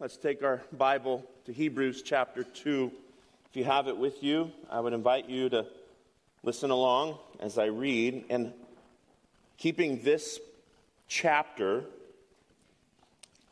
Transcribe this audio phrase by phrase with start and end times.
[0.00, 2.92] let's take our Bible to Hebrews chapter 2.
[3.50, 5.66] If you have it with you, I would invite you to
[6.44, 8.24] listen along as I read.
[8.30, 8.52] And
[9.56, 10.38] keeping this
[11.08, 11.82] chapter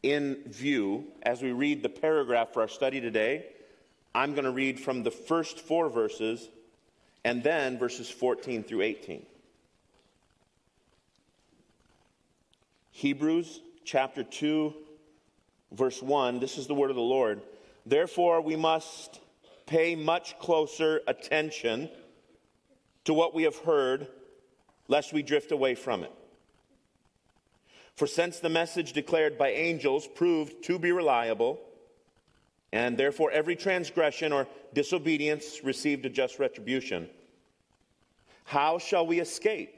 [0.04, 3.46] in view as we read the paragraph for our study today,
[4.14, 6.48] I'm going to read from the first four verses
[7.24, 9.26] and then verses 14 through 18.
[12.92, 14.72] Hebrews chapter 2,
[15.73, 16.41] verse 1.
[16.41, 17.43] This is the word of the Lord.
[17.85, 19.20] Therefore, we must
[19.66, 21.88] pay much closer attention
[23.05, 24.07] to what we have heard,
[24.88, 26.12] lest we drift away from it.
[27.95, 31.59] For since the message declared by angels proved to be reliable,
[32.73, 37.09] and therefore every transgression or disobedience received a just retribution,
[38.45, 39.74] how shall we escape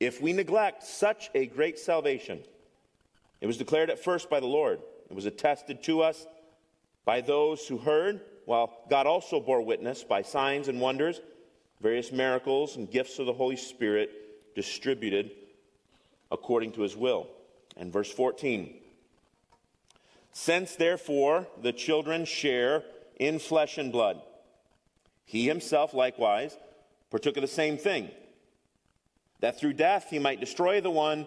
[0.00, 2.42] if we neglect such a great salvation?
[3.40, 6.26] It was declared at first by the Lord, it was attested to us
[7.04, 11.20] by those who heard, while God also bore witness by signs and wonders,
[11.80, 14.10] various miracles and gifts of the Holy Spirit
[14.54, 15.30] distributed
[16.30, 17.28] according to his will.
[17.76, 18.74] And verse 14
[20.32, 22.82] Since therefore the children share
[23.18, 24.20] in flesh and blood,
[25.24, 26.56] he himself likewise
[27.10, 28.10] partook of the same thing,
[29.40, 31.26] that through death he might destroy the one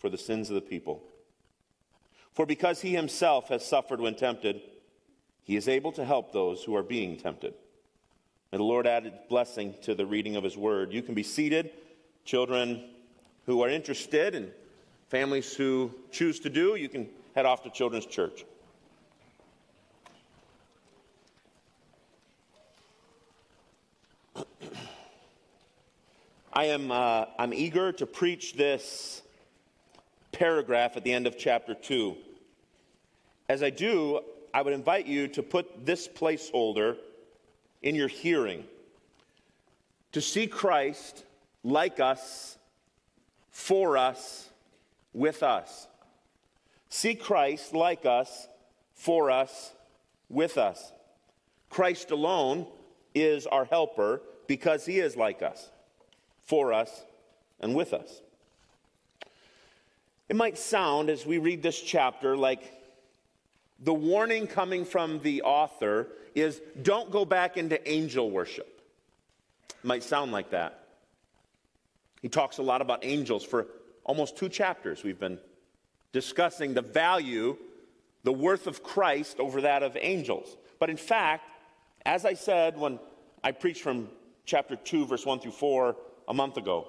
[0.00, 1.02] for the sins of the people.
[2.32, 4.62] For because he himself has suffered when tempted,
[5.44, 7.54] he is able to help those who are being tempted.
[8.50, 10.92] May the Lord add blessing to the reading of his word.
[10.92, 11.70] You can be seated.
[12.24, 12.84] Children
[13.46, 14.50] who are interested and
[15.08, 18.44] families who choose to do, you can head off to Children's Church.
[26.52, 29.22] I am uh, I'm eager to preach this
[30.40, 32.16] paragraph at the end of chapter 2.
[33.50, 34.20] As I do,
[34.54, 36.96] I would invite you to put this placeholder
[37.82, 38.64] in your hearing
[40.12, 41.26] to see Christ
[41.62, 42.56] like us,
[43.50, 44.48] for us,
[45.12, 45.86] with us.
[46.88, 48.48] See Christ like us,
[48.94, 49.74] for us,
[50.30, 50.90] with us.
[51.68, 52.66] Christ alone
[53.14, 55.70] is our helper because he is like us,
[56.44, 57.04] for us,
[57.60, 58.22] and with us.
[60.30, 62.62] It might sound, as we read this chapter, like
[63.80, 68.80] the warning coming from the author is don't go back into angel worship.
[69.70, 70.86] It might sound like that.
[72.22, 73.66] He talks a lot about angels for
[74.04, 75.02] almost two chapters.
[75.02, 75.40] We've been
[76.12, 77.56] discussing the value,
[78.22, 80.56] the worth of Christ over that of angels.
[80.78, 81.42] But in fact,
[82.06, 83.00] as I said when
[83.42, 84.08] I preached from
[84.44, 85.96] chapter 2, verse 1 through 4
[86.28, 86.86] a month ago,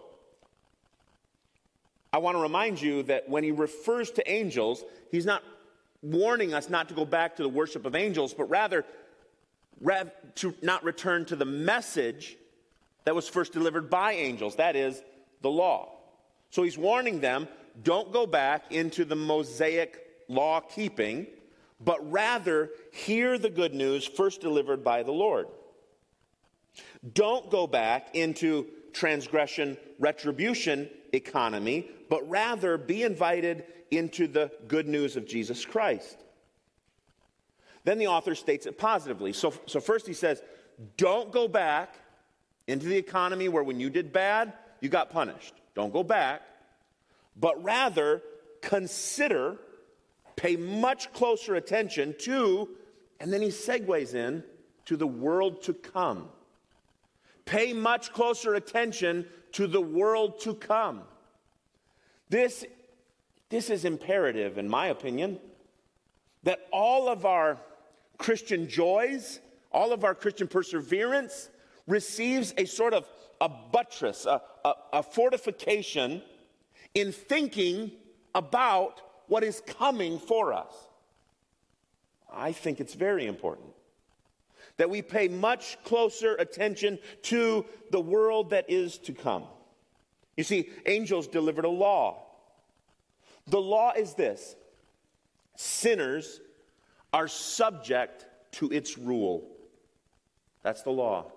[2.14, 5.44] I want to remind you that when he refers to angels, he's not
[6.02, 8.86] warning us not to go back to the worship of angels, but rather
[10.36, 12.38] to not return to the message
[13.06, 15.02] that was first delivered by angels, that is,
[15.42, 15.90] the law.
[16.50, 17.48] So he's warning them
[17.84, 21.26] don't go back into the Mosaic law keeping,
[21.80, 25.48] but rather hear the good news first delivered by the Lord.
[27.14, 35.16] Don't go back into transgression retribution economy, but rather be invited into the good news
[35.16, 36.18] of Jesus Christ.
[37.84, 39.34] Then the author states it positively.
[39.34, 40.42] So, so first he says,
[40.98, 41.96] don't go back
[42.68, 45.54] into the economy where when you did bad, you got punished.
[45.76, 46.42] Don't go back,
[47.36, 48.22] but rather
[48.62, 49.58] consider,
[50.36, 52.70] pay much closer attention to,
[53.20, 54.44] and then he segues in
[54.86, 56.30] to the world to come.
[57.46, 61.02] Pay much closer attention to the world to come.
[62.30, 62.66] This,
[63.50, 65.40] this is imperative, in my opinion,
[66.44, 67.58] that all of our
[68.18, 69.40] Christian joys,
[69.72, 71.50] all of our Christian perseverance
[71.88, 73.08] receives a sort of
[73.42, 76.22] a buttress, a, a, a fortification
[76.94, 77.92] in thinking
[78.36, 80.74] about what is coming for us.
[82.32, 83.70] I think it's very important
[84.82, 89.44] that we pay much closer attention to the world that is to come.
[90.36, 92.24] You see, angels delivered a law.
[93.46, 94.56] The law is this
[95.56, 96.42] sinners
[97.14, 99.48] are subject to its rule.
[100.64, 101.32] That's the law.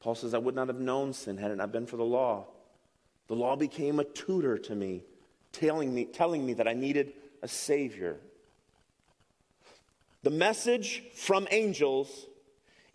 [0.00, 2.46] Paul says, I would not have known sin had it not been for the law.
[3.26, 5.02] The law became a tutor to me,
[5.52, 7.12] telling me, telling me that I needed
[7.42, 8.16] a Savior.
[10.22, 12.24] The message from angels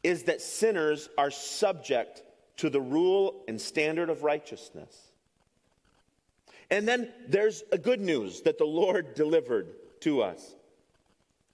[0.03, 2.21] is that sinners are subject
[2.57, 4.95] to the rule and standard of righteousness.
[6.69, 10.55] And then there's a good news that the Lord delivered to us,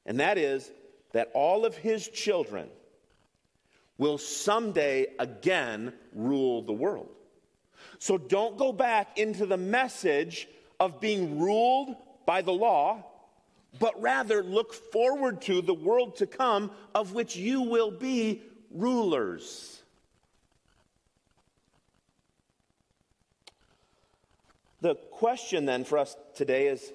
[0.06, 0.72] and that is
[1.12, 2.70] that all of his children
[3.98, 7.10] will someday again rule the world.
[8.00, 10.48] So don't go back into the message
[10.80, 11.96] of being ruled
[12.26, 13.04] by the law,
[13.78, 19.84] but rather look forward to the world to come of which you will be rulers.
[24.82, 26.92] The question then for us today is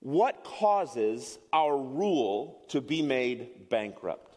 [0.00, 4.36] what causes our rule to be made bankrupt?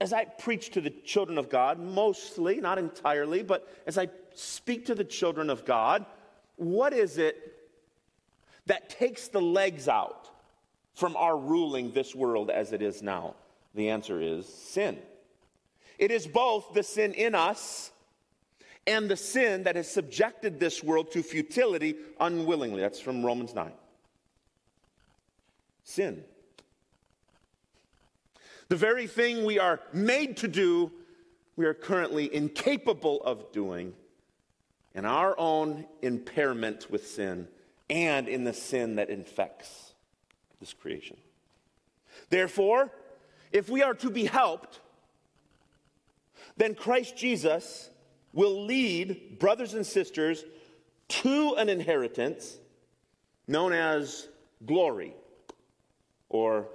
[0.00, 4.86] As I preach to the children of God, mostly, not entirely, but as I speak
[4.86, 6.06] to the children of God,
[6.56, 7.51] what is it
[8.66, 10.30] that takes the legs out
[10.94, 13.34] from our ruling this world as it is now?
[13.74, 14.98] The answer is sin.
[15.98, 17.90] It is both the sin in us
[18.86, 22.80] and the sin that has subjected this world to futility unwillingly.
[22.80, 23.72] That's from Romans 9
[25.84, 26.24] sin.
[28.68, 30.90] The very thing we are made to do,
[31.56, 33.92] we are currently incapable of doing
[34.94, 37.48] in our own impairment with sin
[37.92, 39.92] and in the sin that infects
[40.60, 41.18] this creation.
[42.30, 42.90] Therefore,
[43.52, 44.80] if we are to be helped,
[46.56, 47.90] then Christ Jesus
[48.32, 50.42] will lead brothers and sisters
[51.08, 52.56] to an inheritance
[53.46, 54.26] known as
[54.64, 55.14] glory
[56.30, 56.68] or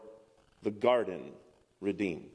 [0.62, 1.32] the garden
[1.82, 2.30] redeemed.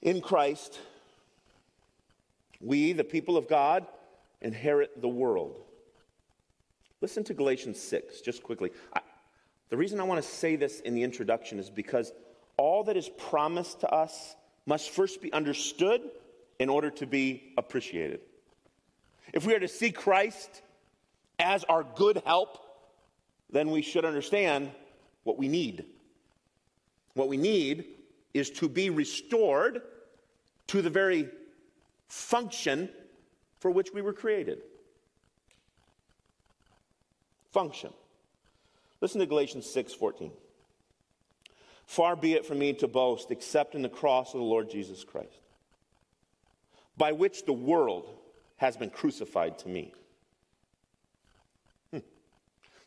[0.00, 0.78] In Christ,
[2.60, 3.86] we, the people of God,
[4.40, 5.60] inherit the world.
[7.00, 8.70] Listen to Galatians 6, just quickly.
[8.92, 9.00] I,
[9.68, 12.12] the reason I want to say this in the introduction is because
[12.56, 16.00] all that is promised to us must first be understood
[16.58, 18.20] in order to be appreciated.
[19.32, 20.62] If we are to see Christ
[21.38, 22.58] as our good help,
[23.50, 24.70] then we should understand
[25.24, 25.84] what we need.
[27.14, 27.86] What we need
[28.34, 29.82] is to be restored
[30.68, 31.28] to the very
[32.08, 32.88] function
[33.58, 34.62] for which we were created.
[37.52, 37.92] Function.
[39.00, 40.30] Listen to Galatians 6 14.
[41.86, 45.04] Far be it from me to boast except in the cross of the Lord Jesus
[45.04, 45.40] Christ,
[46.96, 48.10] by which the world
[48.56, 49.92] has been crucified to me
[51.92, 51.98] hmm.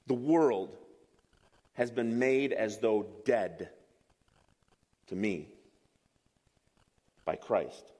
[0.07, 0.75] the world
[1.73, 3.69] has been made as though dead
[5.07, 5.47] to me
[7.23, 7.93] by Christ.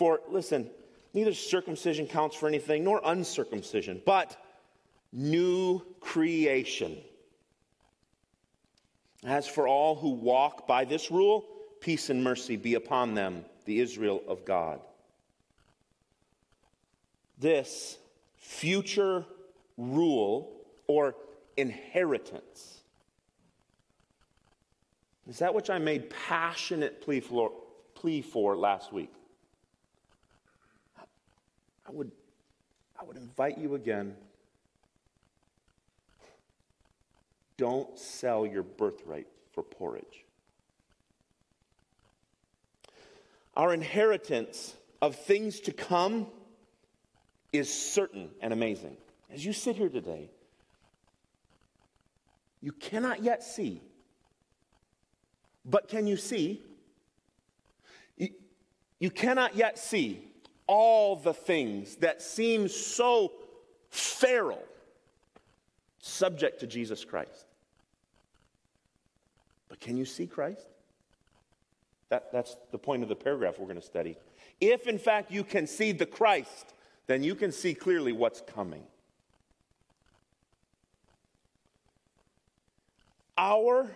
[0.00, 0.70] For, listen,
[1.12, 4.34] neither circumcision counts for anything nor uncircumcision, but
[5.12, 6.96] new creation.
[9.22, 11.44] As for all who walk by this rule,
[11.82, 14.80] peace and mercy be upon them, the Israel of God.
[17.38, 17.98] This
[18.38, 19.26] future
[19.76, 20.50] rule
[20.86, 21.14] or
[21.58, 22.80] inheritance.
[25.28, 27.52] Is that which I made passionate plea for,
[27.94, 29.12] plea for last week?
[31.90, 32.12] I would,
[33.00, 34.14] I would invite you again.
[37.56, 40.24] Don't sell your birthright for porridge.
[43.56, 46.28] Our inheritance of things to come
[47.52, 48.96] is certain and amazing.
[49.28, 50.30] As you sit here today,
[52.62, 53.82] you cannot yet see.
[55.64, 56.62] But can you see?
[58.16, 58.28] You,
[59.00, 60.29] you cannot yet see
[60.70, 63.32] all the things that seem so
[63.90, 64.62] feral
[65.98, 67.46] subject to Jesus Christ.
[69.68, 70.66] But can you see Christ?
[72.08, 74.16] That, that's the point of the paragraph we're going to study.
[74.60, 76.74] If, in fact, you can see the Christ,
[77.08, 78.84] then you can see clearly what's coming.
[83.40, 83.90] our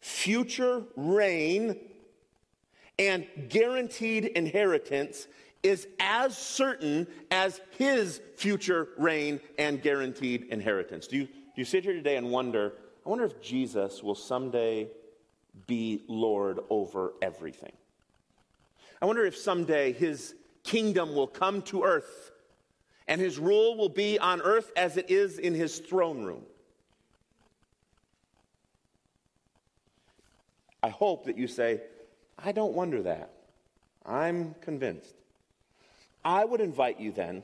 [0.00, 1.80] future reign
[2.98, 5.26] and guaranteed inheritance
[5.64, 11.08] is as certain as his future reign and guaranteed inheritance.
[11.08, 14.88] Do you, do you sit here today and wonder, I wonder if Jesus will someday
[15.66, 17.72] be Lord over everything?
[19.00, 22.30] I wonder if someday his kingdom will come to earth
[23.08, 26.42] and his rule will be on earth as it is in his throne room.
[30.82, 31.80] I hope that you say,
[32.38, 33.30] I don't wonder that.
[34.04, 35.14] I'm convinced.
[36.24, 37.42] I would invite you then,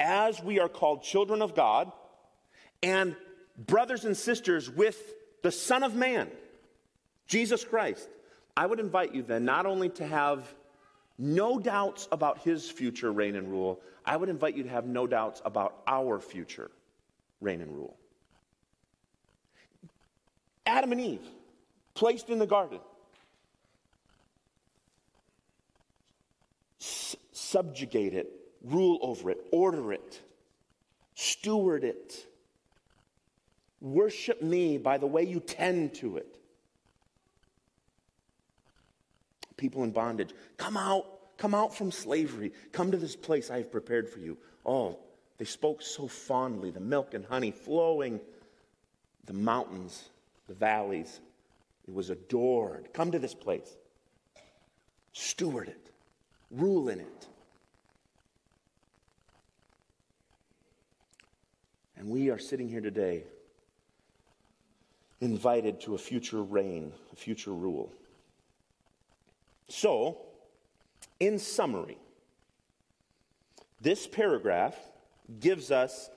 [0.00, 1.92] as we are called children of God
[2.82, 3.16] and
[3.56, 6.28] brothers and sisters with the Son of Man,
[7.26, 8.08] Jesus Christ,
[8.56, 10.52] I would invite you then not only to have
[11.18, 15.06] no doubts about his future reign and rule, I would invite you to have no
[15.06, 16.70] doubts about our future
[17.40, 17.96] reign and rule.
[20.66, 21.26] Adam and Eve,
[21.94, 22.80] placed in the garden,
[27.50, 28.28] subjugate it,
[28.62, 30.20] rule over it, order it,
[31.14, 32.26] steward it.
[33.80, 36.36] Worship me by the way you tend to it.
[39.56, 40.30] people in bondage.
[40.56, 41.06] Come out,
[41.38, 42.52] come out from slavery.
[42.72, 44.36] Come to this place I have prepared for you.
[44.64, 44.98] Oh,
[45.38, 48.20] they spoke so fondly, the milk and honey flowing,
[49.26, 50.08] the mountains,
[50.48, 51.20] the valleys.
[51.86, 52.88] It was adored.
[52.92, 53.76] Come to this place.
[55.12, 55.90] Steward it,
[56.50, 57.26] rule in it.
[61.96, 63.24] And we are sitting here today
[65.20, 67.90] invited to a future reign, a future rule.
[69.68, 70.18] So,
[71.18, 71.98] in summary,
[73.80, 74.76] this paragraph
[75.40, 76.10] gives us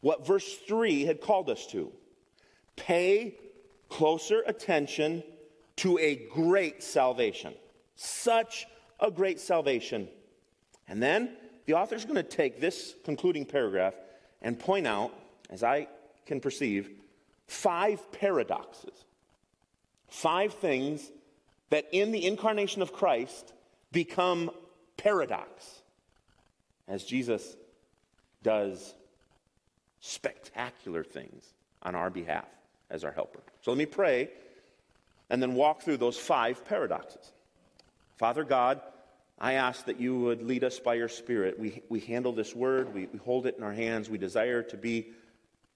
[0.00, 1.92] what verse 3 had called us to
[2.76, 3.36] pay
[3.88, 5.22] closer attention
[5.76, 7.54] to a great salvation.
[7.96, 8.66] Such
[9.00, 10.08] a great salvation.
[10.88, 13.94] And then the author is going to take this concluding paragraph
[14.44, 15.12] and point out,
[15.50, 15.88] as I
[16.26, 16.88] can perceive,
[17.48, 18.94] five paradoxes.
[20.06, 21.10] Five things
[21.70, 23.52] that in the incarnation of Christ
[23.90, 24.50] become
[24.96, 25.82] paradox
[26.86, 27.56] as Jesus
[28.42, 28.94] does
[30.00, 31.42] spectacular things
[31.82, 32.44] on our behalf
[32.90, 33.40] as our helper.
[33.62, 34.28] So let me pray
[35.30, 37.32] and then walk through those five paradoxes.
[38.18, 38.80] Father God,
[39.38, 41.58] I ask that you would lead us by your Spirit.
[41.58, 44.08] We, we handle this word, we, we hold it in our hands.
[44.08, 45.08] We desire to be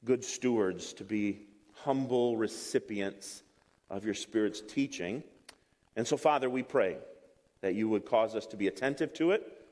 [0.05, 1.41] good stewards, to be
[1.75, 3.43] humble recipients
[3.91, 5.23] of your Spirit's teaching.
[5.97, 6.99] And so, Father, we pray
[7.61, 9.67] that you would cause us to be attentive to it,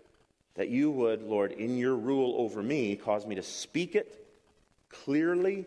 [0.57, 4.27] that you would, Lord, in your rule over me, cause me to speak it
[4.89, 5.67] clearly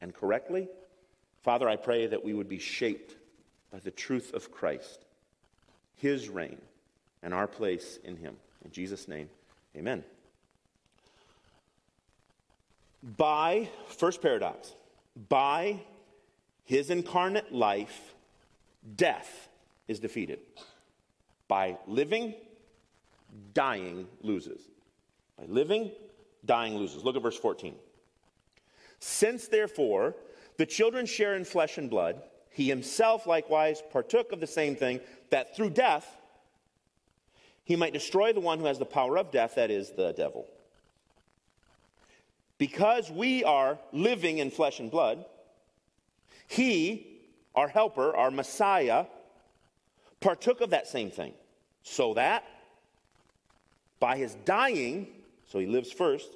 [0.00, 0.68] and correctly.
[1.42, 3.14] Father, I pray that we would be shaped
[3.72, 5.04] by the truth of Christ,
[5.96, 6.58] his reign,
[7.22, 8.36] and our place in him.
[8.64, 9.28] In Jesus' name,
[9.76, 10.04] amen.
[13.02, 14.72] By, first paradox,
[15.28, 15.80] by
[16.64, 18.14] his incarnate life,
[18.96, 19.48] death
[19.88, 20.38] is defeated.
[21.48, 22.34] By living,
[23.54, 24.60] dying loses.
[25.38, 25.90] By living,
[26.44, 27.04] dying loses.
[27.04, 27.74] Look at verse 14.
[29.00, 30.14] Since therefore
[30.56, 35.00] the children share in flesh and blood, he himself likewise partook of the same thing,
[35.30, 36.18] that through death
[37.64, 40.46] he might destroy the one who has the power of death, that is, the devil.
[42.58, 45.24] Because we are living in flesh and blood,
[46.46, 47.20] he,
[47.54, 49.06] our helper, our Messiah,
[50.20, 51.34] partook of that same thing,
[51.82, 52.44] so that
[53.98, 55.06] by his dying,
[55.48, 56.28] so he lives first,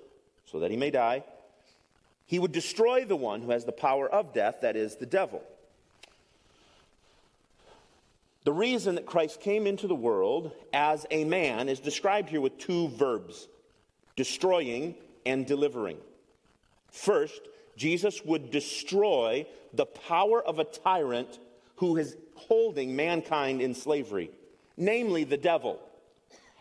[0.44, 1.24] so that he may die,
[2.26, 5.42] he would destroy the one who has the power of death, that is, the devil.
[8.46, 12.58] The reason that Christ came into the world as a man is described here with
[12.58, 13.48] two verbs
[14.14, 14.94] destroying
[15.26, 15.98] and delivering.
[16.92, 17.40] First,
[17.76, 21.40] Jesus would destroy the power of a tyrant
[21.74, 24.30] who is holding mankind in slavery,
[24.76, 25.80] namely the devil.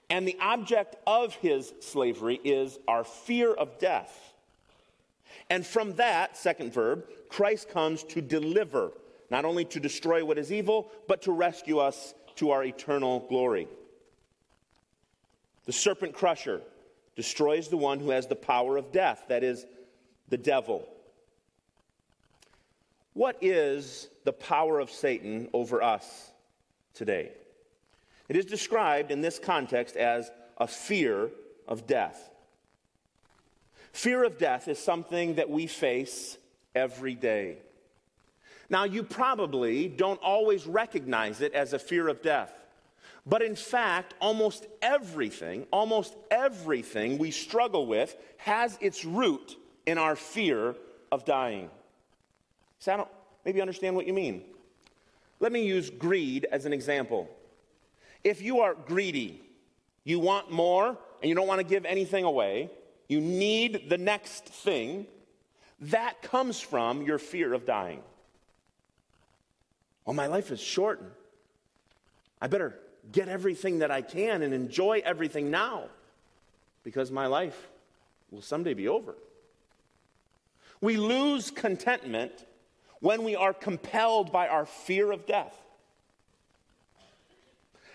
[0.10, 4.34] And the object of his slavery is our fear of death.
[5.51, 8.89] And from that, second verb, Christ comes to deliver,
[9.29, 13.67] not only to destroy what is evil, but to rescue us to our eternal glory.
[15.65, 16.62] The serpent crusher
[17.15, 19.65] destroys the one who has the power of death, that is,
[20.29, 20.88] the devil.
[23.13, 26.32] What is the power of Satan over us
[26.94, 27.32] today?
[28.27, 31.29] It is described in this context as a fear
[31.67, 32.29] of death.
[33.94, 36.38] Fear of death is something that we face
[36.75, 37.60] every day.
[38.69, 42.53] Now, you probably don't always recognize it as a fear of death.
[43.25, 50.15] But in fact, almost everything, almost everything we struggle with has its root in our
[50.15, 50.75] fear
[51.12, 51.69] of dying.
[52.79, 53.10] So I don't
[53.43, 54.43] maybe understand what you mean.
[55.39, 57.29] Let me use greed as an example.
[58.24, 59.41] If you are greedy,
[60.03, 62.69] you want more and you don't want to give anything away,
[63.07, 65.07] you need the next thing,
[65.81, 68.01] that comes from your fear of dying.
[70.06, 71.02] Well, my life is short.
[72.42, 72.78] I better
[73.12, 75.86] get everything that I can and enjoy everything now
[76.84, 77.70] because my life
[78.32, 79.16] will someday be over.
[80.82, 82.46] We lose contentment
[83.00, 85.54] when we are compelled by our fear of death.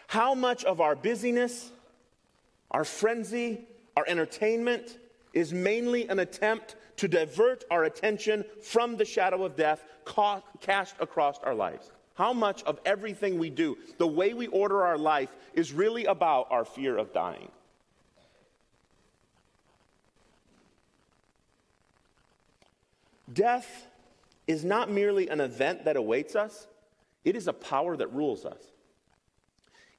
[0.08, 1.70] How much of our busyness,
[2.70, 4.98] our frenzy, our entertainment
[5.32, 9.84] is mainly an attempt to divert our attention from the shadow of death
[10.60, 11.92] cast across our lives?
[12.14, 16.48] How much of everything we do, the way we order our life, is really about
[16.50, 17.50] our fear of dying?
[23.32, 23.86] Death
[24.46, 26.66] is not merely an event that awaits us,
[27.24, 28.62] it is a power that rules us.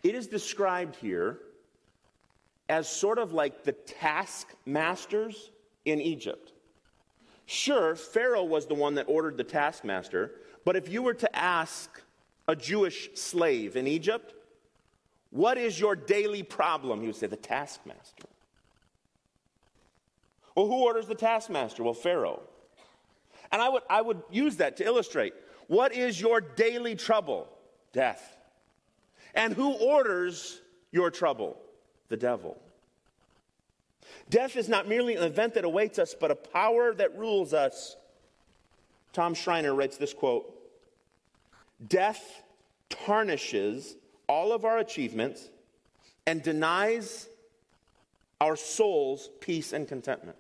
[0.04, 1.40] It is described here
[2.68, 5.52] as sort of like the taskmasters
[5.86, 6.54] in Egypt.
[7.46, 10.32] Sure, Pharaoh was the one that ordered the taskmaster,
[10.66, 12.02] but if you were to ask
[12.48, 14.34] a Jewish slave in Egypt,
[15.30, 17.02] what is your daily problem?
[17.02, 18.26] He would say, the taskmaster.
[20.56, 21.84] Well, who orders the taskmaster?
[21.84, 22.42] Well, Pharaoh.
[23.52, 25.34] And I would, I would use that to illustrate
[25.68, 27.48] what is your daily trouble?
[27.94, 28.38] Death.
[29.34, 30.60] And who orders
[30.92, 31.58] your trouble?
[32.10, 32.58] The devil.
[34.30, 37.96] Death is not merely an event that awaits us, but a power that rules us.
[39.14, 40.54] Tom Schreiner writes this quote
[41.88, 42.44] Death
[42.90, 43.96] tarnishes
[44.28, 45.50] all of our achievements
[46.26, 47.28] and denies
[48.40, 50.38] our souls peace and contentment.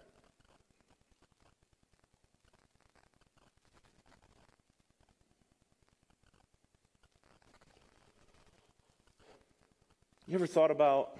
[10.28, 11.18] You ever thought about,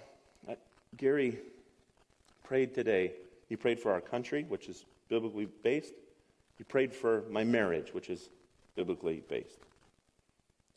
[0.48, 0.56] uh,
[0.96, 1.38] Gary
[2.46, 3.12] prayed today.
[3.50, 5.94] He prayed for our country, which is biblically based.
[6.62, 8.30] He prayed for my marriage, which is
[8.76, 9.58] biblically based.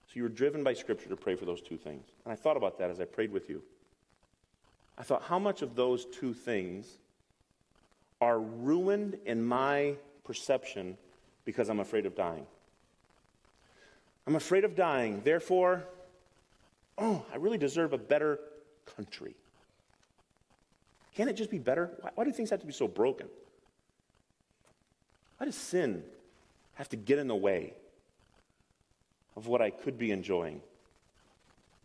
[0.07, 2.07] So you were driven by Scripture to pray for those two things.
[2.25, 3.61] And I thought about that as I prayed with you.
[4.97, 6.97] I thought, how much of those two things
[8.23, 10.97] are ruined in my perception
[11.45, 12.47] because I'm afraid of dying?
[14.27, 15.85] I'm afraid of dying, therefore,
[16.97, 18.41] oh, I really deserve a better
[18.97, 19.35] country.
[21.15, 21.91] Can't it just be better?
[22.01, 23.27] Why, why do things have to be so broken?
[25.45, 26.03] Why does sin
[26.77, 27.75] have to get in the way
[29.37, 30.63] of what I could be enjoying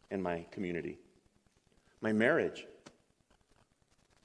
[0.10, 0.98] in my community?
[2.00, 2.66] My marriage.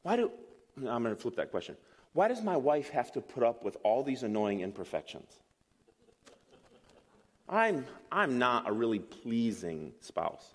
[0.05, 0.31] Why do,
[0.77, 1.77] I'm going to flip that question.
[2.13, 5.33] Why does my wife have to put up with all these annoying imperfections?
[7.49, 10.47] I'm, I'm not a really pleasing spouse.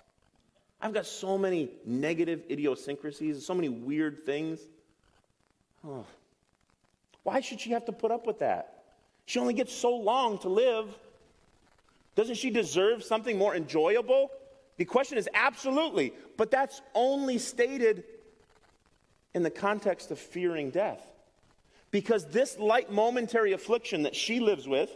[0.79, 4.61] I've got so many negative idiosyncrasies, so many weird things.
[5.85, 6.05] Oh.
[7.23, 8.83] Why should she have to put up with that?
[9.25, 10.87] She only gets so long to live.
[12.15, 14.31] Doesn't she deserve something more enjoyable?
[14.77, 18.03] The question is absolutely, but that's only stated
[19.33, 21.05] in the context of fearing death.
[21.91, 24.89] Because this light momentary affliction that she lives with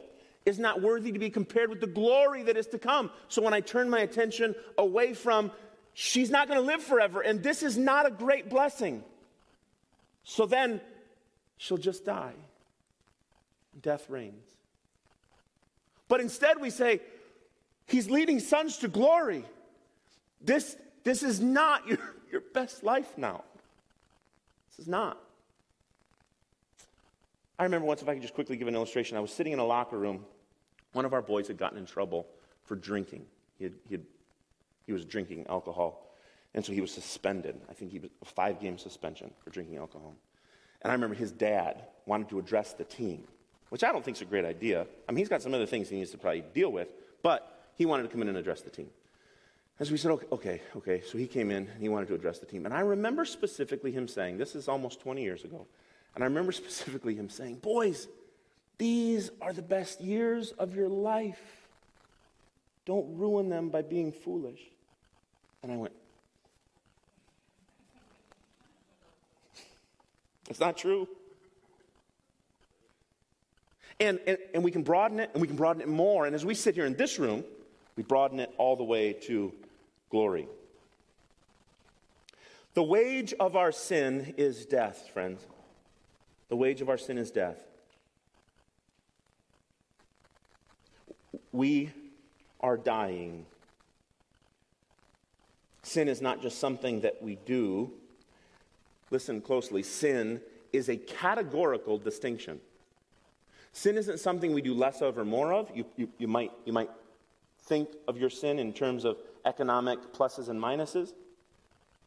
[0.45, 3.11] is not worthy to be compared with the glory that is to come.
[3.27, 5.51] So when I turn my attention away from
[5.93, 9.03] she's not going to live forever, and this is not a great blessing.
[10.23, 10.81] So then
[11.63, 12.33] she'll just die.
[13.81, 14.45] Death reigns.
[16.09, 16.99] But instead, we say,
[17.85, 19.45] He's leading sons to glory.
[20.41, 21.99] This, this is not your,
[22.31, 23.43] your best life now.
[24.69, 25.17] This is not.
[27.57, 29.59] I remember once, if I could just quickly give an illustration, I was sitting in
[29.59, 30.25] a locker room.
[30.93, 32.27] One of our boys had gotten in trouble
[32.65, 33.25] for drinking.
[33.57, 34.05] He had, he had
[34.85, 36.13] he was drinking alcohol.
[36.53, 37.55] And so he was suspended.
[37.69, 40.13] I think he was a five game suspension for drinking alcohol.
[40.83, 43.23] And I remember his dad wanted to address the team,
[43.69, 44.85] which I don't think is a great idea.
[45.07, 47.85] I mean, he's got some other things he needs to probably deal with, but he
[47.85, 48.89] wanted to come in and address the team.
[49.79, 51.01] And so we said, okay, okay, okay.
[51.01, 52.65] So he came in and he wanted to address the team.
[52.65, 55.65] And I remember specifically him saying, this is almost 20 years ago.
[56.15, 58.07] And I remember specifically him saying, boys,
[58.77, 61.41] these are the best years of your life.
[62.85, 64.59] Don't ruin them by being foolish.
[65.63, 65.93] And I went,
[70.49, 71.07] It's not true.
[73.99, 76.25] And, and, and we can broaden it, and we can broaden it more.
[76.25, 77.43] And as we sit here in this room,
[77.95, 79.53] we broaden it all the way to
[80.09, 80.47] glory.
[82.73, 85.45] The wage of our sin is death, friends.
[86.49, 87.63] The wage of our sin is death.
[91.51, 91.91] We
[92.59, 93.45] are dying
[95.83, 97.91] Sin is not just something that we do.
[99.13, 99.83] Listen closely.
[99.83, 100.41] Sin
[100.73, 102.59] is a categorical distinction.
[103.71, 105.69] Sin isn't something we do less of or more of.
[105.75, 106.89] You, you, you, might, you might
[107.65, 111.13] think of your sin in terms of economic pluses and minuses.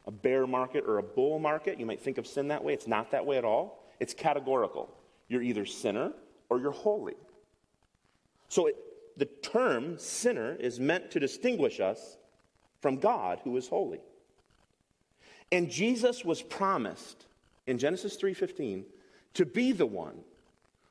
[0.09, 2.73] A bear market or a bull market, you might think of sin that way.
[2.73, 3.85] It's not that way at all.
[4.01, 4.92] It's categorical.
[5.29, 6.12] You're either sinner
[6.49, 7.14] or you're holy.
[8.49, 8.75] So it,
[9.16, 12.16] the term sinner is meant to distinguish us
[12.81, 14.01] from God who is holy.
[15.52, 17.26] And Jesus was promised
[17.66, 18.85] in Genesis 3:15
[19.35, 20.24] to be the one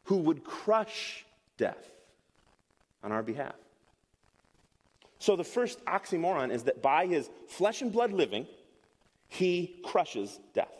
[0.06, 1.26] who would crush
[1.58, 1.92] death
[3.04, 3.56] on our behalf.
[5.20, 8.48] So the first oxymoron is that by his flesh and blood living,
[9.28, 10.74] he crushes death.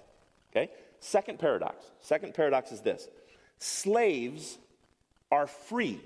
[0.52, 0.72] Okay?
[1.00, 1.84] Second paradox.
[2.02, 3.08] Second paradox is this.
[3.60, 4.58] Slaves
[5.32, 6.00] are free.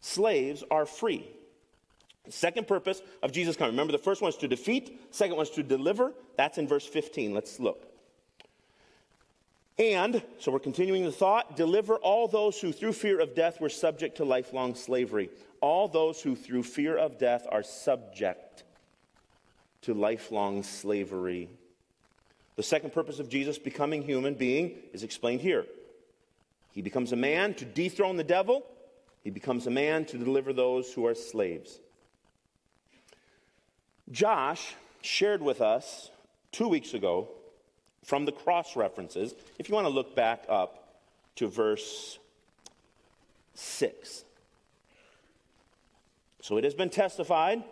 [0.00, 1.26] Slaves are free.
[2.30, 3.72] Second purpose of Jesus coming.
[3.72, 6.12] Remember, the first one is to defeat, second one is to deliver.
[6.36, 7.34] That's in verse 15.
[7.34, 7.84] Let's look.
[9.78, 13.68] And, so we're continuing the thought, deliver all those who through fear of death were
[13.68, 15.30] subject to lifelong slavery.
[15.60, 18.64] All those who through fear of death are subject
[19.82, 21.48] to lifelong slavery.
[22.56, 25.64] The second purpose of Jesus becoming human being is explained here.
[26.72, 28.66] He becomes a man to dethrone the devil,
[29.22, 31.78] he becomes a man to deliver those who are slaves.
[34.10, 36.10] Josh shared with us
[36.52, 37.28] two weeks ago
[38.04, 40.98] from the cross references, if you want to look back up
[41.36, 42.18] to verse
[43.54, 44.24] 6.
[46.40, 47.62] So it has been testified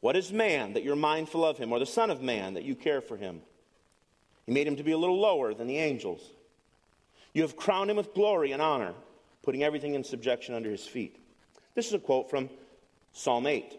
[0.00, 2.74] what is man that you're mindful of him, or the Son of Man that you
[2.74, 3.42] care for him?
[4.46, 6.22] He made him to be a little lower than the angels.
[7.34, 8.94] You have crowned him with glory and honor,
[9.42, 11.16] putting everything in subjection under his feet.
[11.74, 12.48] This is a quote from
[13.12, 13.76] Psalm 8.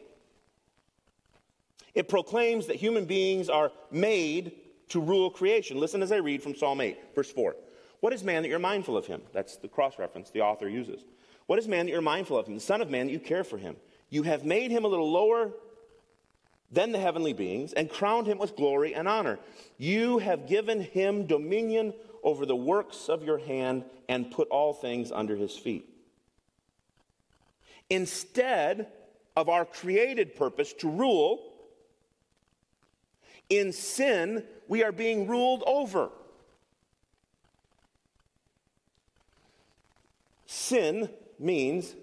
[1.96, 4.54] It proclaims that human beings are made
[4.90, 5.80] to rule creation.
[5.80, 7.56] Listen as I read from Psalm 8, verse 4.
[8.00, 9.22] What is man that you're mindful of him?
[9.34, 11.04] That's the cross reference the author uses.
[11.48, 12.56] What is man that you're mindful of him?
[12.56, 13.76] The Son of Man that you care for him.
[14.10, 15.52] You have made him a little lower
[16.72, 19.40] than the heavenly beings and crowned him with glory and honor.
[19.78, 25.12] You have given him dominion over the works of your hand and put all things
[25.12, 25.90] under his feet.
[27.90, 28.88] Instead
[29.36, 31.49] of our created purpose to rule,
[33.50, 36.10] in sin, we are being ruled over.
[40.46, 41.10] Sin
[41.40, 41.96] means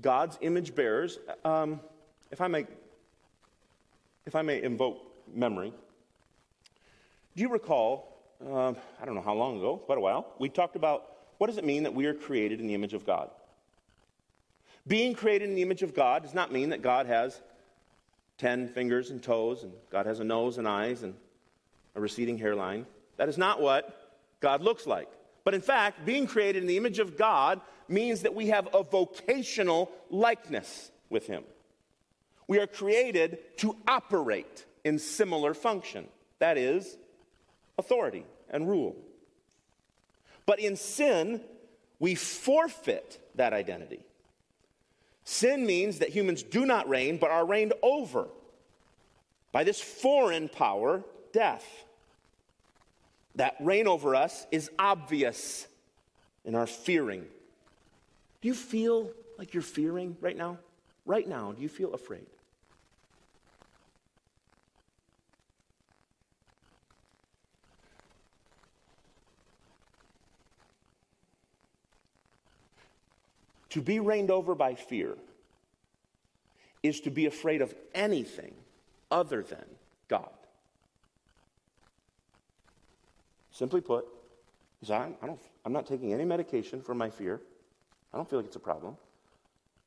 [0.00, 1.18] God's image bearers.
[1.44, 1.80] Um,
[2.30, 2.66] if I may,
[4.26, 4.98] if I may invoke
[5.34, 5.72] memory,
[7.36, 8.16] do you recall?
[8.44, 10.34] Uh, I don't know how long ago, quite a while.
[10.38, 13.04] We talked about what does it mean that we are created in the image of
[13.04, 13.30] God.
[14.86, 17.40] Being created in the image of God does not mean that God has
[18.38, 21.14] ten fingers and toes, and God has a nose and eyes and
[21.94, 22.86] a receding hairline.
[23.16, 25.08] That is not what God looks like.
[25.44, 28.82] But in fact, being created in the image of God means that we have a
[28.82, 31.42] vocational likeness with Him.
[32.46, 36.06] We are created to operate in similar function
[36.38, 36.96] that is,
[37.78, 38.96] authority and rule.
[40.46, 41.40] But in sin,
[41.98, 44.00] we forfeit that identity.
[45.30, 48.28] Sin means that humans do not reign, but are reigned over
[49.52, 51.66] by this foreign power, death.
[53.34, 55.66] That reign over us is obvious
[56.46, 57.26] in our fearing.
[58.40, 60.56] Do you feel like you're fearing right now?
[61.04, 62.24] Right now, do you feel afraid?
[73.78, 75.16] To be reigned over by fear
[76.82, 78.52] is to be afraid of anything
[79.08, 79.64] other than
[80.08, 80.32] God.
[83.52, 84.04] Simply put,
[84.90, 87.40] I, I don't, I'm not taking any medication for my fear.
[88.12, 88.96] I don't feel like it's a problem.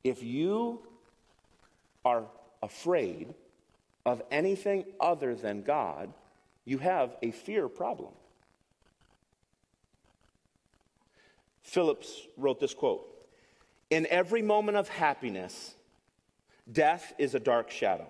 [0.02, 0.80] If you
[2.06, 2.24] are
[2.62, 3.34] afraid
[4.06, 6.14] of anything other than God,
[6.64, 8.12] you have a fear problem.
[11.62, 13.11] Phillips wrote this quote
[13.92, 15.74] in every moment of happiness,
[16.72, 18.06] death is a dark shadow,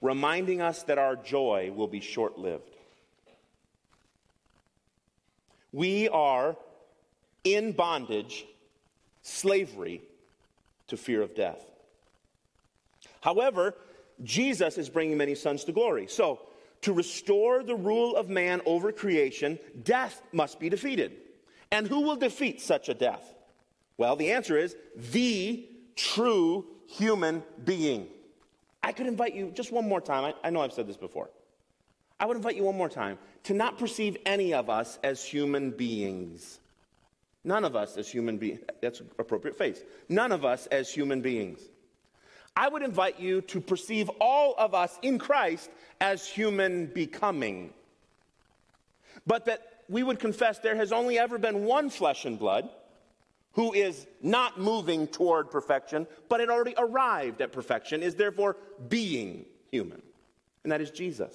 [0.00, 2.74] reminding us that our joy will be short lived.
[5.72, 6.56] We are
[7.44, 8.46] in bondage,
[9.20, 10.00] slavery
[10.86, 11.62] to fear of death.
[13.20, 13.74] However,
[14.22, 16.06] Jesus is bringing many sons to glory.
[16.06, 16.40] So,
[16.80, 21.12] to restore the rule of man over creation, death must be defeated.
[21.70, 23.34] And who will defeat such a death?
[23.96, 28.08] Well, the answer is the true human being.
[28.82, 30.24] I could invite you just one more time.
[30.24, 31.30] I, I know I've said this before.
[32.18, 35.70] I would invite you one more time to not perceive any of us as human
[35.70, 36.60] beings.
[37.44, 38.60] None of us as human beings.
[38.80, 39.82] That's appropriate face.
[40.08, 41.60] None of us as human beings.
[42.56, 47.72] I would invite you to perceive all of us in Christ as human becoming.
[49.26, 52.68] But that we would confess there has only ever been one flesh and blood
[53.52, 58.56] who is not moving toward perfection, but had already arrived at perfection, is therefore
[58.88, 60.02] being human.
[60.62, 61.34] And that is Jesus.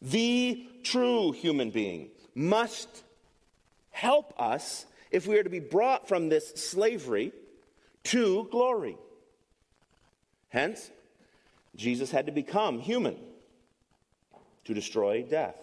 [0.00, 2.88] The true human being must
[3.90, 7.32] help us if we are to be brought from this slavery
[8.04, 8.96] to glory.
[10.48, 10.90] Hence,
[11.76, 13.16] Jesus had to become human
[14.64, 15.56] to destroy death.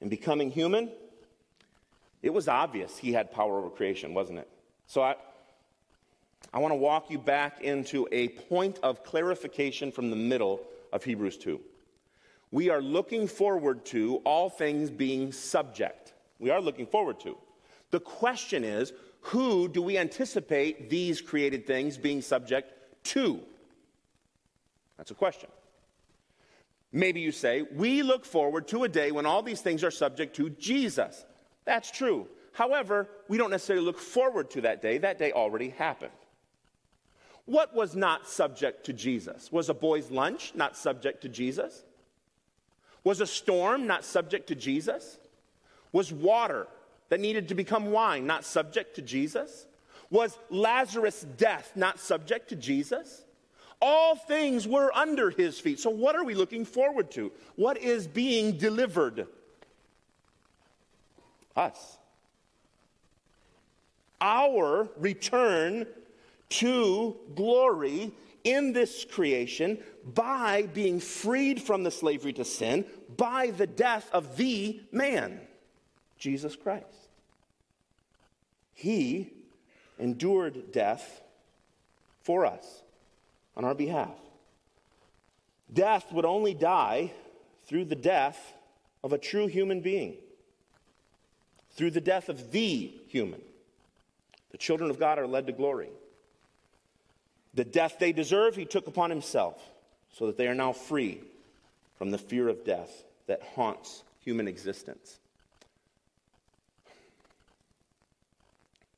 [0.00, 0.90] In becoming human,
[2.22, 4.49] it was obvious he had power over creation, wasn't it?
[4.90, 5.14] So I,
[6.52, 11.04] I want to walk you back into a point of clarification from the middle of
[11.04, 11.60] Hebrews 2.
[12.50, 16.12] We are looking forward to all things being subject.
[16.40, 17.38] We are looking forward to.
[17.92, 22.72] The question is who do we anticipate these created things being subject
[23.04, 23.38] to?
[24.96, 25.50] That's a question.
[26.90, 30.34] Maybe you say, we look forward to a day when all these things are subject
[30.34, 31.24] to Jesus.
[31.64, 32.26] That's true.
[32.52, 34.98] However, we don't necessarily look forward to that day.
[34.98, 36.12] That day already happened.
[37.46, 39.50] What was not subject to Jesus?
[39.50, 41.82] Was a boy's lunch not subject to Jesus?
[43.02, 45.18] Was a storm not subject to Jesus?
[45.92, 46.66] Was water
[47.08, 49.66] that needed to become wine not subject to Jesus?
[50.10, 53.24] Was Lazarus' death not subject to Jesus?
[53.82, 55.80] All things were under his feet.
[55.80, 57.32] So, what are we looking forward to?
[57.56, 59.26] What is being delivered?
[61.56, 61.96] Us.
[64.20, 65.86] Our return
[66.50, 68.12] to glory
[68.44, 69.78] in this creation
[70.14, 72.84] by being freed from the slavery to sin
[73.16, 75.40] by the death of the man,
[76.18, 76.86] Jesus Christ.
[78.74, 79.30] He
[79.98, 81.20] endured death
[82.22, 82.82] for us
[83.56, 84.16] on our behalf.
[85.72, 87.12] Death would only die
[87.66, 88.54] through the death
[89.04, 90.14] of a true human being,
[91.72, 93.40] through the death of the human.
[94.50, 95.90] The children of God are led to glory.
[97.54, 99.60] The death they deserve, he took upon himself,
[100.12, 101.20] so that they are now free
[101.96, 105.18] from the fear of death that haunts human existence.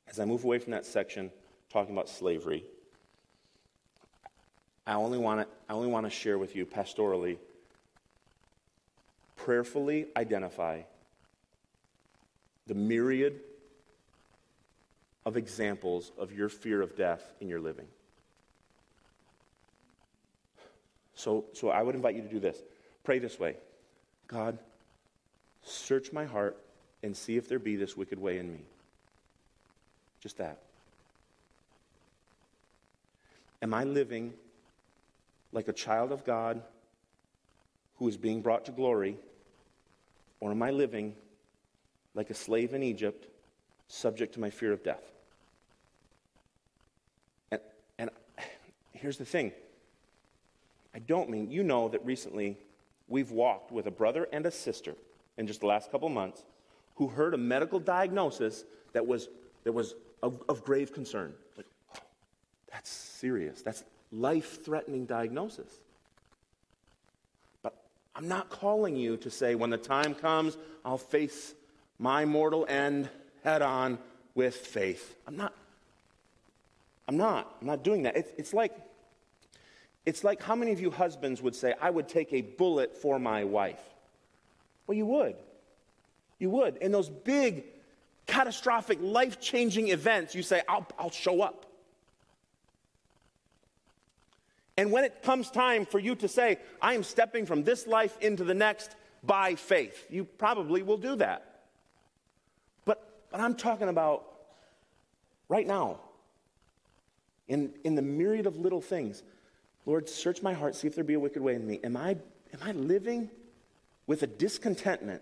[0.07, 1.31] As I move away from that section,
[1.71, 2.63] talking about slavery,
[4.85, 7.37] I only want to, I only want to share with you pastorally,
[9.37, 10.81] prayerfully identify
[12.67, 13.39] the myriad
[15.25, 17.87] of examples of your fear of death in your living.
[21.15, 22.57] So, so I would invite you to do this.
[23.03, 23.55] Pray this way
[24.27, 24.57] God,
[25.63, 26.57] search my heart
[27.03, 28.61] and see if there be this wicked way in me.
[30.21, 30.59] Just that.
[33.61, 34.33] Am I living
[35.51, 36.61] like a child of God
[37.97, 39.17] who is being brought to glory?
[40.39, 41.15] Or am I living
[42.15, 43.27] like a slave in Egypt,
[43.87, 45.03] subject to my fear of death?
[47.51, 47.61] And,
[47.97, 48.09] and
[49.03, 49.51] here's the thing
[50.95, 52.57] I don't mean, you know that recently
[53.09, 54.95] we've walked with a brother and a sister
[55.37, 56.43] in just the last couple months
[56.95, 58.63] who heard a medical diagnosis
[58.93, 59.27] that was,
[59.65, 61.33] that was of, of grave concern.
[61.57, 61.99] Like, oh,
[62.71, 63.61] that's serious.
[63.61, 65.67] That's life threatening diagnosis.
[67.61, 67.75] But
[68.15, 71.53] I'm not calling you to say, when the time comes, I'll face
[71.99, 73.09] my mortal end
[73.43, 73.97] head on
[74.33, 75.15] with faith.
[75.27, 75.53] I'm not.
[77.07, 77.53] I'm not.
[77.59, 78.15] I'm not doing that.
[78.15, 78.73] It's, it's like.
[80.05, 83.19] It's like how many of you husbands would say, I would take a bullet for
[83.19, 83.81] my wife?
[84.85, 85.35] Well, you would.
[86.39, 86.77] You would.
[86.77, 87.63] In those big,
[88.27, 91.65] catastrophic, life changing events, you say, I'll, I'll show up.
[94.77, 98.17] And when it comes time for you to say, I am stepping from this life
[98.21, 101.61] into the next by faith, you probably will do that.
[102.83, 104.25] But, but I'm talking about
[105.47, 105.99] right now,
[107.47, 109.21] in, in the myriad of little things.
[109.85, 111.79] Lord, search my heart, see if there be a wicked way in me.
[111.83, 113.29] Am I, am I living
[114.07, 115.21] with a discontentment,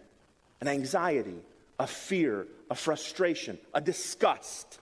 [0.60, 1.38] an anxiety,
[1.80, 4.80] a fear, a frustration, a disgust,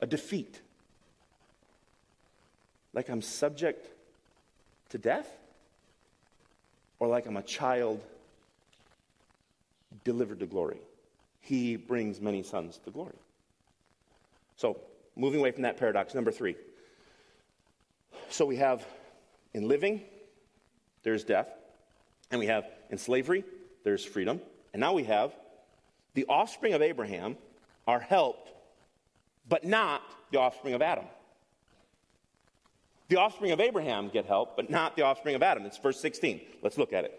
[0.00, 0.60] a defeat?
[2.96, 3.86] like I'm subject
[4.88, 5.28] to death
[6.98, 8.02] or like I'm a child
[10.02, 10.78] delivered to glory.
[11.42, 13.14] He brings many sons to glory.
[14.56, 14.78] So,
[15.16, 16.56] moving away from that paradox, number three.
[18.28, 18.86] So, we have
[19.54, 20.02] in living,
[21.02, 21.48] there's death.
[22.30, 23.44] And we have in slavery,
[23.84, 24.40] there's freedom.
[24.72, 25.32] And now we have
[26.14, 27.36] the offspring of Abraham
[27.86, 28.50] are helped,
[29.48, 30.02] but not
[30.32, 31.04] the offspring of Adam.
[33.08, 35.64] The offspring of Abraham get help, but not the offspring of Adam.
[35.64, 36.40] It's verse 16.
[36.62, 37.12] Let's look at it.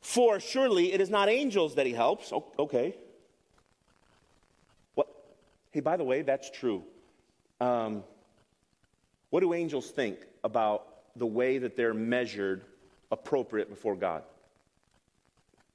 [0.00, 2.32] For surely it is not angels that he helps.
[2.58, 2.94] Okay.
[5.70, 6.82] Hey, by the way, that's true.
[7.60, 8.02] Um,
[9.30, 12.62] what do angels think about the way that they're measured
[13.12, 14.22] appropriate before God?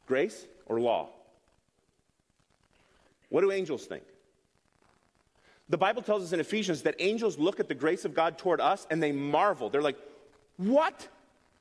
[0.07, 1.09] Grace or law?
[3.29, 4.03] What do angels think?
[5.67, 8.61] The Bible tells us in Ephesians that angels look at the grace of God toward
[8.61, 9.69] us and they marvel.
[9.69, 9.97] They're like,
[10.57, 11.07] What?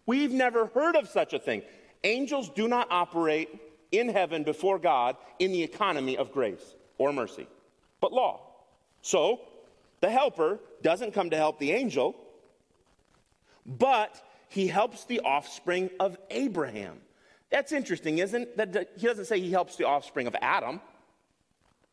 [0.07, 1.63] We've never heard of such a thing.
[2.03, 3.49] Angels do not operate
[3.91, 7.47] in heaven before God in the economy of grace or mercy,
[8.05, 8.39] but law.
[9.01, 9.41] So,
[10.03, 12.15] the helper doesn't come to help the angel,
[13.65, 16.99] but he helps the offspring of Abraham.
[17.49, 18.57] That's interesting, isn't it?
[18.59, 20.83] That he doesn't say he helps the offspring of Adam.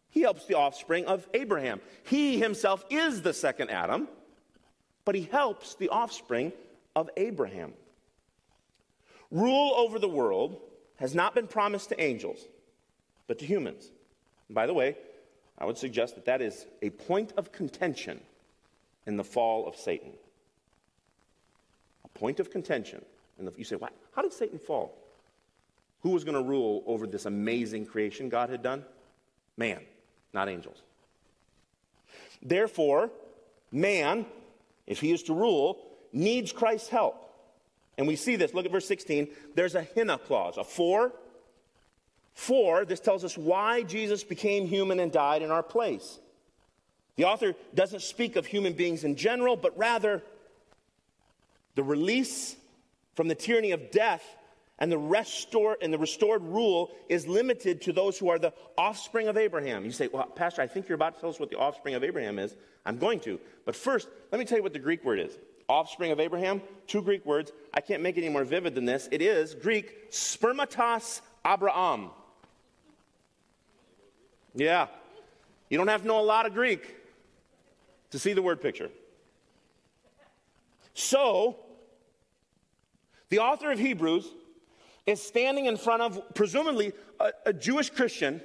[0.09, 1.79] He helps the offspring of Abraham.
[2.03, 4.09] He himself is the second Adam,
[5.05, 6.51] but he helps the offspring
[6.93, 7.71] of Abraham.
[9.31, 10.59] Rule over the world
[10.97, 12.49] has not been promised to angels,
[13.27, 13.89] but to humans.
[14.49, 14.97] And by the way,
[15.61, 18.19] I would suggest that that is a point of contention
[19.05, 20.11] in the fall of Satan.
[22.03, 23.05] A point of contention.
[23.37, 23.93] And you say, what?
[24.15, 24.97] How did Satan fall?
[26.01, 28.83] Who was going to rule over this amazing creation God had done?
[29.55, 29.81] Man,
[30.33, 30.81] not angels.
[32.41, 33.11] Therefore,
[33.71, 34.25] man,
[34.87, 35.77] if he is to rule,
[36.11, 37.17] needs Christ's help.
[37.99, 38.55] And we see this.
[38.55, 39.27] Look at verse 16.
[39.53, 41.11] There's a hina clause, a for.
[42.41, 46.17] For, this tells us why Jesus became human and died in our place.
[47.15, 50.23] The author doesn't speak of human beings in general, but rather
[51.75, 52.55] the release
[53.13, 54.23] from the tyranny of death
[54.79, 59.27] and the restore and the restored rule is limited to those who are the offspring
[59.27, 59.85] of Abraham.
[59.85, 62.03] You say, "Well, pastor, I think you're about to tell us what the offspring of
[62.03, 62.55] Abraham is."
[62.87, 63.39] I'm going to.
[63.65, 65.37] But first, let me tell you what the Greek word is.
[65.69, 67.51] Offspring of Abraham, two Greek words.
[67.71, 69.07] I can't make it any more vivid than this.
[69.11, 72.09] It is Greek spermatos Abraham.
[74.55, 74.87] Yeah.
[75.69, 76.95] You don't have to know a lot of Greek
[78.11, 78.89] to see the word picture.
[80.93, 81.57] So,
[83.29, 84.27] the author of Hebrews
[85.05, 88.41] is standing in front of, presumably, a, a Jewish Christian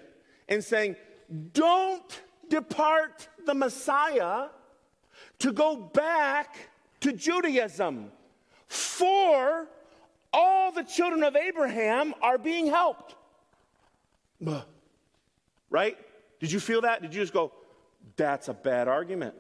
[0.49, 0.97] and saying,
[1.53, 4.47] Don't depart the Messiah
[5.41, 6.57] to go back
[7.01, 8.11] to Judaism,
[8.69, 9.67] for
[10.33, 13.17] all the children of Abraham are being helped.
[15.71, 15.97] Right?
[16.41, 17.03] Did you feel that?
[17.03, 17.53] Did you just go,
[18.17, 19.35] That's a bad argument?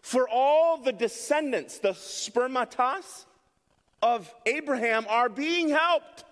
[0.00, 3.24] For all the descendants, the spermatos,
[4.02, 6.24] of Abraham are being helped,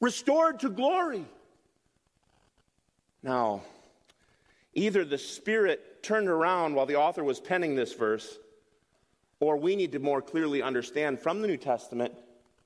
[0.00, 1.24] restored to glory.
[3.22, 3.62] Now,
[4.74, 8.38] either the Spirit turned around while the author was penning this verse,
[9.40, 12.14] or we need to more clearly understand from the New Testament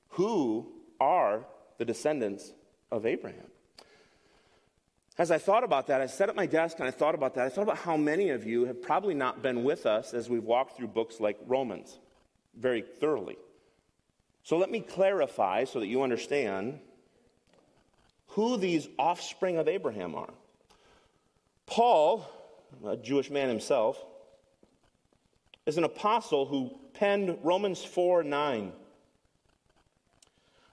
[0.09, 1.43] who are
[1.79, 2.53] the descendants
[2.91, 3.47] of Abraham.
[5.17, 7.45] As I thought about that, I sat at my desk and I thought about that.
[7.45, 10.43] I thought about how many of you have probably not been with us as we've
[10.43, 11.99] walked through books like Romans
[12.55, 13.37] very thoroughly.
[14.43, 16.79] So let me clarify so that you understand
[18.29, 20.33] who these offspring of Abraham are.
[21.67, 22.27] Paul,
[22.85, 24.03] a Jewish man himself,
[25.65, 28.71] is an apostle who penned Romans 4 9.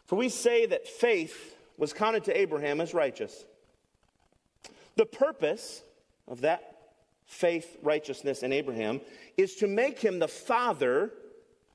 [0.07, 3.45] For we say that faith was counted to Abraham as righteous.
[4.97, 5.83] The purpose
[6.27, 6.71] of that
[7.27, 9.01] faith, righteousness in Abraham
[9.37, 11.13] is to make him the father,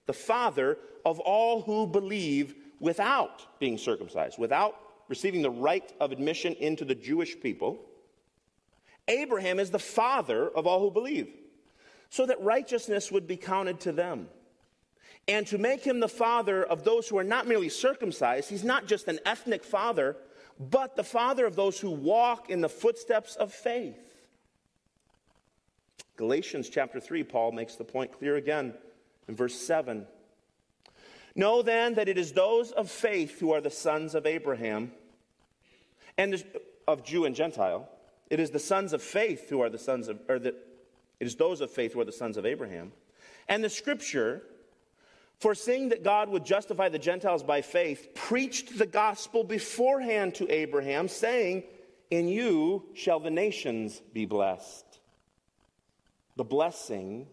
[0.05, 4.75] the father of all who believe without being circumcised, without
[5.07, 7.79] receiving the right of admission into the Jewish people.
[9.07, 11.29] Abraham is the father of all who believe,
[12.09, 14.27] so that righteousness would be counted to them.
[15.27, 18.87] And to make him the father of those who are not merely circumcised, he's not
[18.87, 20.17] just an ethnic father,
[20.59, 23.99] but the father of those who walk in the footsteps of faith.
[26.17, 28.73] Galatians chapter 3, Paul makes the point clear again
[29.27, 30.05] in verse 7.
[31.35, 34.91] Know then that it is those of faith who are the sons of Abraham,
[36.17, 36.43] and
[36.87, 37.89] of Jew and Gentile.
[38.29, 40.55] It is the sons of faith who are the sons of, or the,
[41.19, 42.93] it is those of faith who are the sons of Abraham.
[43.47, 44.43] And the scripture,
[45.39, 51.07] foreseeing that God would justify the Gentiles by faith, preached the gospel beforehand to Abraham,
[51.07, 51.63] saying,
[52.09, 54.85] In you shall the nations be blessed.
[56.35, 57.27] The blessing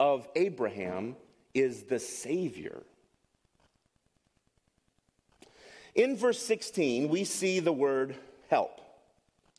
[0.00, 1.16] of Abraham
[1.54, 2.82] is the Savior.
[5.94, 8.14] In verse 16, we see the word
[8.48, 8.80] help.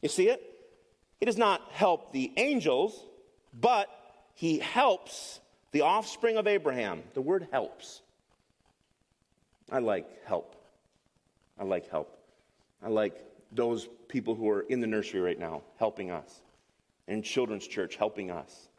[0.02, 0.42] You see it?
[1.20, 2.98] He does not help the angels,
[3.54, 3.90] but
[4.36, 5.39] he helps
[5.72, 7.04] the offspring of Abraham.
[7.14, 8.02] The word helps.
[9.72, 10.56] I like help.
[11.60, 12.18] I like help.
[12.84, 16.42] I like those people who are in the nursery right now helping us,
[17.08, 18.70] in children's church helping us.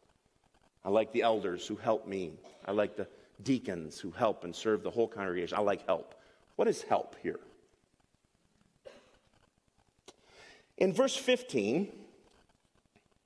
[0.85, 2.33] I like the elders who help me.
[2.67, 3.07] I like the
[3.43, 5.57] deacons who help and serve the whole congregation.
[5.57, 6.15] I like help.
[6.57, 7.41] What is help here?
[10.79, 11.89] In verse 15,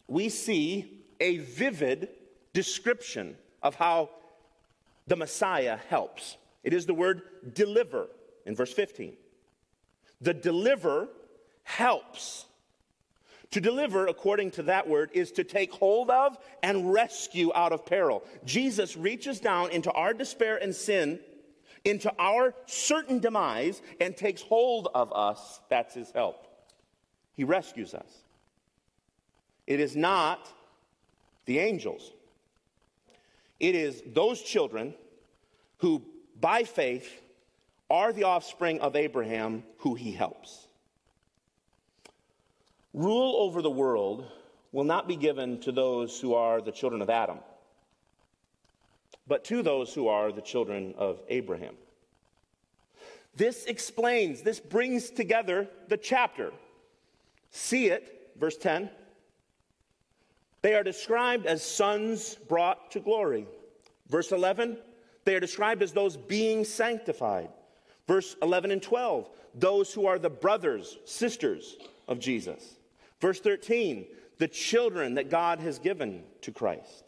[0.08, 2.08] we see a vivid
[2.52, 4.10] description of how
[5.08, 6.36] the Messiah helps.
[6.62, 7.22] It is the word
[7.54, 8.06] deliver
[8.46, 9.14] in verse 15.
[10.20, 11.08] The deliver
[11.64, 12.46] helps.
[13.50, 17.86] To deliver, according to that word, is to take hold of and rescue out of
[17.86, 18.24] peril.
[18.44, 21.20] Jesus reaches down into our despair and sin,
[21.84, 25.60] into our certain demise, and takes hold of us.
[25.68, 26.46] That's his help.
[27.34, 28.24] He rescues us.
[29.66, 30.48] It is not
[31.46, 32.10] the angels,
[33.60, 34.94] it is those children
[35.78, 36.02] who,
[36.40, 37.22] by faith,
[37.90, 40.66] are the offspring of Abraham who he helps.
[42.92, 44.26] Rule over the world
[44.72, 47.38] will not be given to those who are the children of Adam,
[49.26, 51.74] but to those who are the children of Abraham.
[53.36, 56.52] This explains, this brings together the chapter.
[57.50, 58.90] See it, verse 10.
[60.64, 63.46] They are described as sons brought to glory.
[64.08, 64.78] Verse 11,
[65.26, 67.50] they are described as those being sanctified.
[68.08, 71.76] Verse 11 and 12, those who are the brothers, sisters
[72.08, 72.76] of Jesus.
[73.20, 74.06] Verse 13,
[74.38, 77.04] the children that God has given to Christ.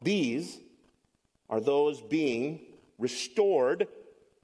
[0.00, 0.58] These
[1.50, 2.60] are those being
[2.98, 3.88] restored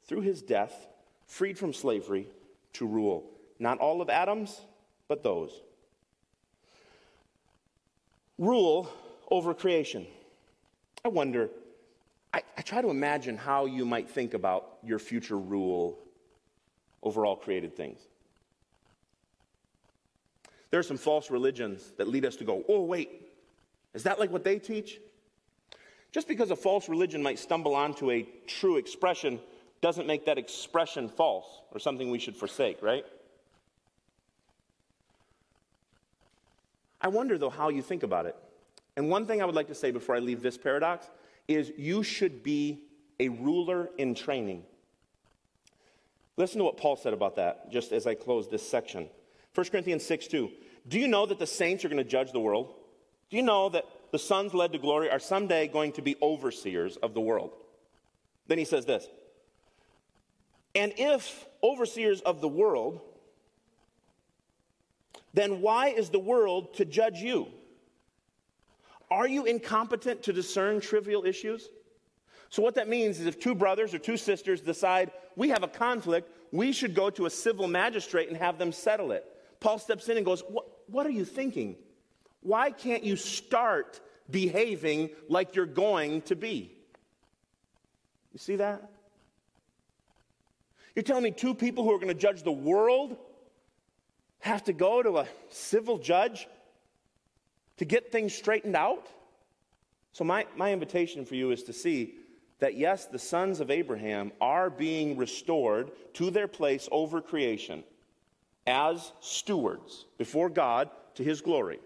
[0.07, 0.89] through his death,
[1.26, 2.26] freed from slavery
[2.74, 3.30] to rule.
[3.59, 4.61] Not all of Adam's,
[5.09, 5.62] but those.
[8.39, 8.89] Rule
[9.30, 10.07] over creation.
[11.05, 11.51] I wonder,
[12.32, 15.99] I, I, try to imagine how you might think about your future rule
[17.03, 17.99] over all created things.
[20.70, 23.28] There are some false religions that lead us to go, oh, wait,
[23.95, 25.01] is that like what they teach?
[26.12, 29.41] Just because a false religion might stumble onto a true expression
[29.80, 33.05] doesn't make that expression false or something we should forsake, right?
[37.01, 38.36] I wonder, though, how you think about it.
[38.96, 41.09] And one thing I would like to say before I leave this paradox
[41.46, 42.80] is you should be
[43.20, 44.64] a ruler in training.
[46.36, 49.09] Listen to what Paul said about that just as I close this section.
[49.55, 50.51] 1 Corinthians 6 2.
[50.86, 52.74] Do you know that the saints are going to judge the world?
[53.30, 56.96] Do you know that the sons led to glory are someday going to be overseers
[56.96, 57.53] of the world?
[58.46, 59.07] Then he says this
[60.74, 63.01] And if overseers of the world,
[65.35, 67.49] then why is the world to judge you?
[69.11, 71.68] Are you incompetent to discern trivial issues?
[72.51, 75.68] So, what that means is if two brothers or two sisters decide we have a
[75.68, 79.24] conflict, we should go to a civil magistrate and have them settle it.
[79.61, 80.43] Paul steps in and goes,
[80.87, 81.76] What, are you thinking?
[82.41, 84.01] Why can't you start
[84.31, 86.72] behaving like you're going to be?
[88.33, 88.91] You see that?
[90.95, 93.16] You're telling me two people who are going to judge the world
[94.41, 96.47] have to go to a civil judge
[97.78, 99.07] to get things straightened out?
[100.12, 102.14] So, my, my invitation for you is to see
[102.59, 107.84] that yes, the sons of Abraham are being restored to their place over creation
[108.66, 111.78] as stewards before God to his glory.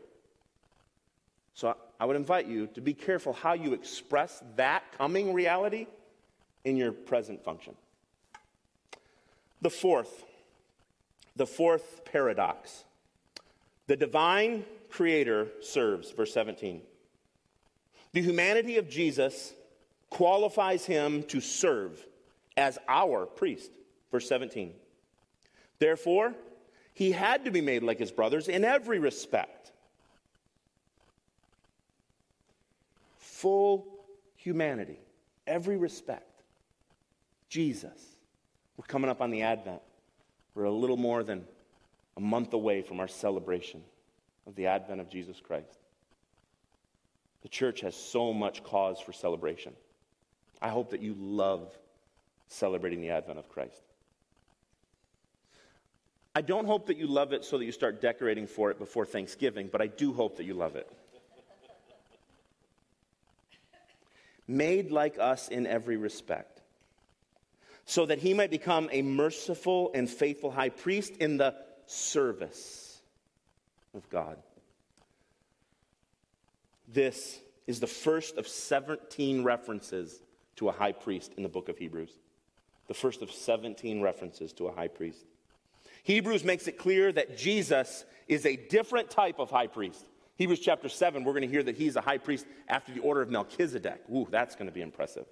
[1.54, 5.86] So I would invite you to be careful how you express that coming reality
[6.64, 7.74] in your present function.
[9.60, 10.24] The fourth,
[11.36, 12.84] the fourth paradox.
[13.86, 16.82] The divine creator serves, verse 17.
[18.12, 19.54] The humanity of Jesus
[20.10, 22.04] qualifies him to serve
[22.56, 23.70] as our priest,
[24.10, 24.74] verse 17.
[25.78, 26.34] Therefore,
[26.94, 29.72] he had to be made like his brothers in every respect.
[33.16, 33.86] Full
[34.36, 35.00] humanity,
[35.46, 36.42] every respect.
[37.48, 37.98] Jesus.
[38.76, 39.82] We're coming up on the Advent.
[40.54, 41.44] We're a little more than
[42.16, 43.82] a month away from our celebration
[44.46, 45.78] of the Advent of Jesus Christ.
[47.42, 49.72] The church has so much cause for celebration.
[50.60, 51.76] I hope that you love
[52.48, 53.82] celebrating the Advent of Christ.
[56.34, 59.04] I don't hope that you love it so that you start decorating for it before
[59.04, 60.90] Thanksgiving, but I do hope that you love it.
[64.48, 66.61] made like us in every respect,
[67.84, 71.54] so that he might become a merciful and faithful high priest in the
[71.86, 73.00] service
[73.94, 74.38] of God.
[76.88, 80.20] This is the first of 17 references
[80.56, 82.12] to a high priest in the book of Hebrews.
[82.88, 85.24] The first of 17 references to a high priest.
[86.02, 90.04] Hebrews makes it clear that Jesus is a different type of high priest.
[90.36, 93.22] Hebrews chapter 7, we're going to hear that he's a high priest after the order
[93.22, 94.02] of Melchizedek.
[94.12, 95.26] Ooh, that's going to be impressive.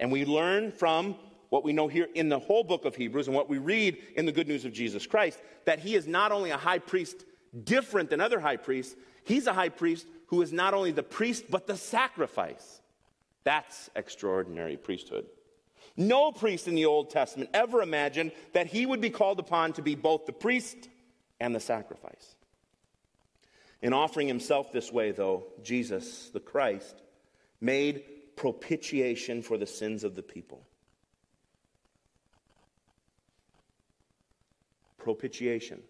[0.00, 1.14] And we learn from
[1.50, 4.24] what we know here in the whole book of Hebrews and what we read in
[4.24, 7.24] the good news of Jesus Christ that he is not only a high priest
[7.64, 11.44] different than other high priests, he's a high priest who is not only the priest,
[11.50, 12.80] but the sacrifice.
[13.44, 15.26] That's extraordinary priesthood.
[15.96, 19.82] No priest in the Old Testament ever imagined that he would be called upon to
[19.82, 20.88] be both the priest
[21.40, 22.36] and the sacrifice.
[23.82, 27.02] In offering himself this way, though, Jesus, the Christ,
[27.60, 28.04] made
[28.40, 30.62] propitiation for the sins of the people.
[34.96, 35.82] Propitiation.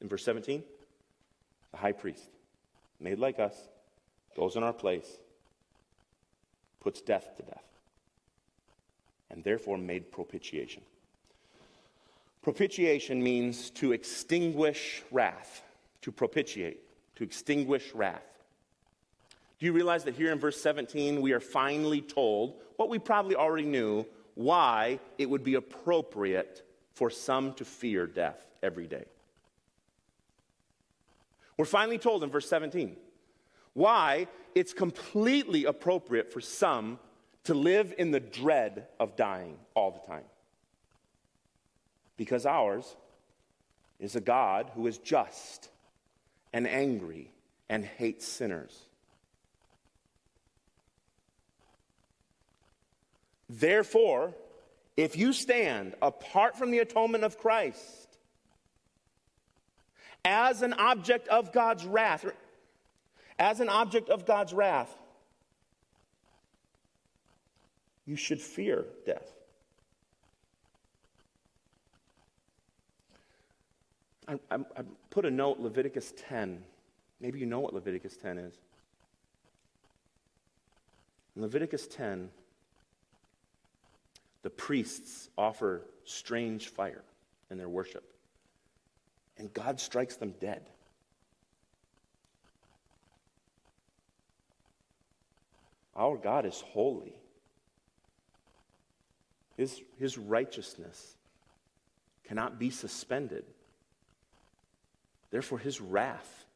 [0.00, 0.62] In verse 17,
[1.72, 2.28] the high priest,
[3.00, 3.56] made like us,
[4.36, 5.08] goes in our place,
[6.80, 7.66] puts death to death,
[9.28, 10.82] and therefore made propitiation.
[12.42, 15.64] Propitiation means to extinguish wrath,
[16.02, 16.78] to propitiate
[17.16, 18.31] to extinguish wrath.
[19.62, 23.36] Do you realize that here in verse 17, we are finally told what we probably
[23.36, 24.04] already knew
[24.34, 29.04] why it would be appropriate for some to fear death every day?
[31.56, 32.96] We're finally told in verse 17
[33.72, 36.98] why it's completely appropriate for some
[37.44, 40.24] to live in the dread of dying all the time.
[42.16, 42.96] Because ours
[44.00, 45.68] is a God who is just
[46.52, 47.30] and angry
[47.68, 48.88] and hates sinners.
[53.52, 54.32] Therefore,
[54.96, 58.08] if you stand apart from the atonement of Christ
[60.24, 62.24] as an object of God's wrath,
[63.38, 64.90] as an object of God's wrath,
[68.06, 69.30] you should fear death.
[74.26, 76.62] I, I, I put a note, Leviticus 10.
[77.20, 78.54] Maybe you know what Leviticus 10 is.
[81.36, 82.30] In Leviticus 10,
[84.42, 87.04] the priests offer strange fire
[87.50, 88.12] in their worship,
[89.38, 90.62] and God strikes them dead.
[95.94, 97.14] Our God is holy.
[99.56, 101.16] His, his righteousness
[102.24, 103.44] cannot be suspended.
[105.30, 106.46] Therefore, his wrath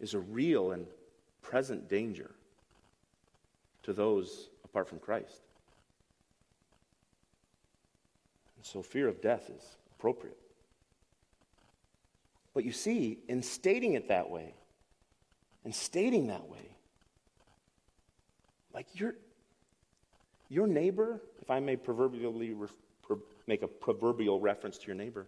[0.00, 0.86] is a real and
[1.42, 2.30] present danger
[3.82, 5.40] to those apart from Christ.
[8.56, 9.62] And so, fear of death is
[9.96, 10.36] appropriate.
[12.52, 14.52] But you see, in stating it that way,
[15.64, 16.76] in stating that way,
[18.74, 19.14] like your,
[20.50, 22.54] your neighbor, if I may proverbially
[23.02, 25.26] pro, make a proverbial reference to your neighbor,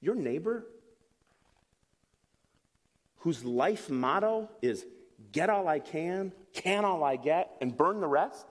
[0.00, 0.66] your neighbor
[3.18, 4.84] whose life motto is
[5.30, 8.46] get all I can, can all I get, and burn the rest,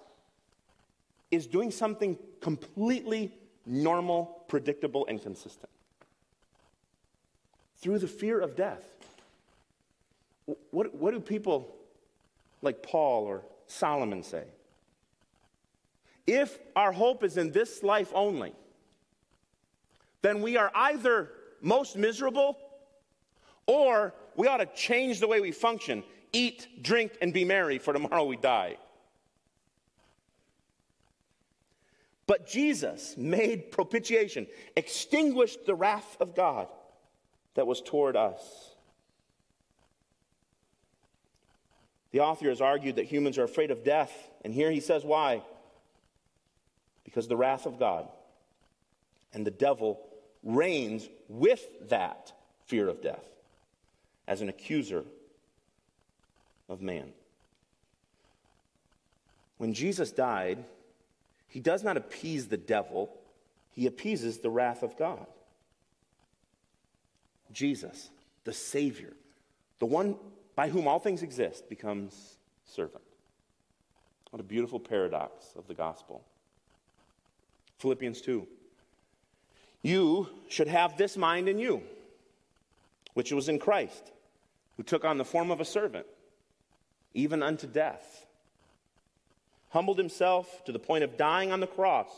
[1.30, 3.34] is doing something completely
[3.70, 5.70] normal, predictable, and consistent.
[7.78, 8.84] Through the fear of death.
[10.72, 11.76] What, what do people
[12.61, 14.43] like Paul or Solomon say?
[16.26, 18.53] If our hope is in this life only,
[20.22, 22.57] then we are either most miserable
[23.67, 26.03] or we ought to change the way we function
[26.34, 28.78] eat, drink, and be merry, for tomorrow we die.
[32.30, 36.68] But Jesus made propitiation, extinguished the wrath of God
[37.56, 38.76] that was toward us.
[42.12, 44.12] The author has argued that humans are afraid of death,
[44.46, 45.42] and here he says why.
[47.04, 48.08] Because the wrath of God
[49.34, 50.00] and the devil
[50.44, 52.32] reigns with that
[52.68, 53.28] fear of death
[54.28, 55.04] as an accuser
[56.70, 57.12] of man.
[59.58, 60.64] When Jesus died,
[61.50, 63.10] he does not appease the devil,
[63.72, 65.26] he appeases the wrath of God.
[67.52, 68.10] Jesus,
[68.43, 69.14] the Savior,
[69.80, 70.16] the one
[70.56, 73.04] by whom all things exist, becomes servant.
[74.30, 76.24] What a beautiful paradox of the gospel.
[77.80, 78.47] Philippians 2.
[79.82, 81.82] You should have this mind in you,
[83.14, 84.12] which was in Christ
[84.80, 86.06] who took on the form of a servant,
[87.14, 88.26] even unto death,
[89.70, 92.09] humbled himself to the point of dying on the cross.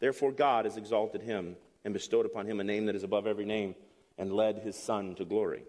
[0.00, 3.44] Therefore, God has exalted him and bestowed upon him a name that is above every
[3.44, 3.74] name
[4.18, 5.62] and led his Son to glory.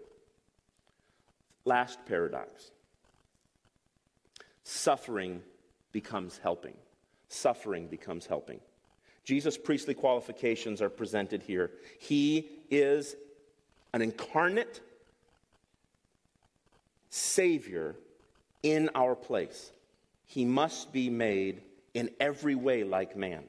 [1.64, 2.70] Last paradox
[4.68, 5.42] suffering
[5.92, 6.74] becomes helping.
[7.28, 8.60] Suffering becomes helping.
[9.24, 11.70] Jesus' priestly qualifications are presented here.
[11.98, 13.16] He is
[13.94, 14.80] an incarnate
[17.10, 17.96] Savior
[18.62, 19.72] in our place.
[20.28, 21.62] He must be made
[21.94, 23.44] in every way like man.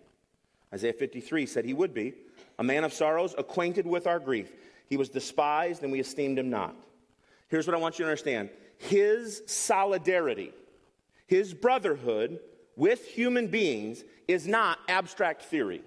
[0.73, 2.13] Isaiah 53 said he would be
[2.57, 4.51] a man of sorrows, acquainted with our grief.
[4.87, 6.75] He was despised, and we esteemed him not.
[7.49, 10.53] Here's what I want you to understand His solidarity,
[11.27, 12.39] his brotherhood
[12.75, 15.83] with human beings is not abstract theory.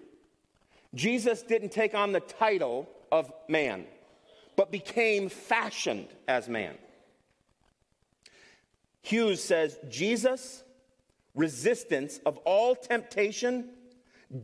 [0.95, 3.87] Jesus didn't take on the title of man,
[4.57, 6.75] but became fashioned as man.
[9.01, 10.63] Hughes says Jesus'
[11.35, 13.71] resistance of all temptation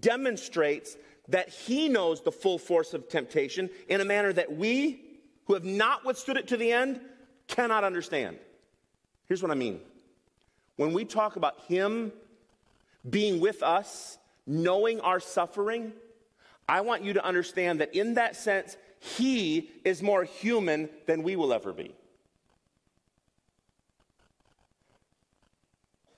[0.00, 0.96] demonstrates
[1.28, 5.02] that he knows the full force of temptation in a manner that we,
[5.44, 7.00] who have not withstood it to the end,
[7.46, 8.38] cannot understand.
[9.26, 9.80] Here's what I mean.
[10.76, 12.12] When we talk about him
[13.08, 15.92] being with us, knowing our suffering,
[16.68, 21.36] I want you to understand that in that sense, he is more human than we
[21.36, 21.94] will ever be.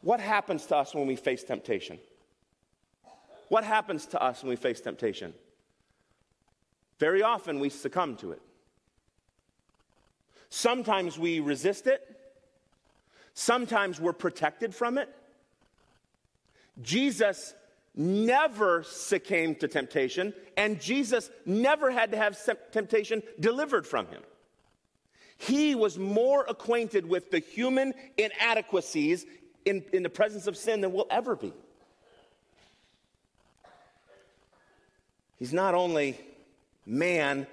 [0.02, 1.98] What happens to us when we face temptation?
[3.48, 5.34] What happens to us when we face temptation?
[6.98, 8.42] Very often we succumb to it.
[10.48, 12.06] Sometimes we resist it.
[13.34, 15.08] Sometimes we're protected from it.
[16.80, 17.54] Jesus
[17.94, 22.38] never succumbed to temptation, and Jesus never had to have
[22.72, 24.22] temptation delivered from him.
[25.36, 29.24] He was more acquainted with the human inadequacies
[29.64, 31.52] in, in the presence of sin than we'll ever be.
[35.38, 36.20] He's not only
[36.84, 37.46] man,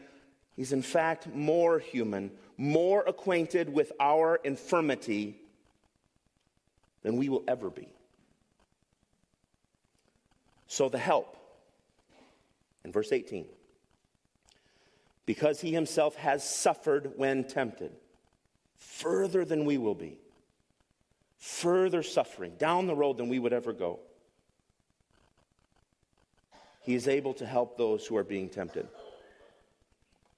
[0.55, 5.39] he's in fact more human, more acquainted with our infirmity
[7.03, 7.87] than we will ever be.
[10.67, 11.37] So the help
[12.83, 13.45] in verse 18
[15.25, 17.91] because he himself has suffered when tempted,
[18.77, 20.17] further than we will be
[21.37, 23.99] further suffering down the road than we would ever go.
[26.81, 28.87] He is able to help those who are being tempted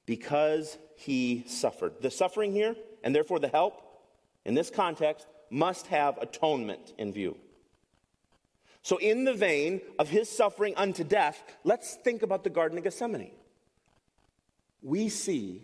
[0.06, 1.94] because he suffered.
[2.02, 3.82] The suffering here, and therefore the help,
[4.46, 7.38] in this context, must have atonement in view.
[8.82, 12.84] So, in the vein of his suffering unto death, let's think about the Garden of
[12.84, 13.32] Gethsemane.
[14.82, 15.62] We see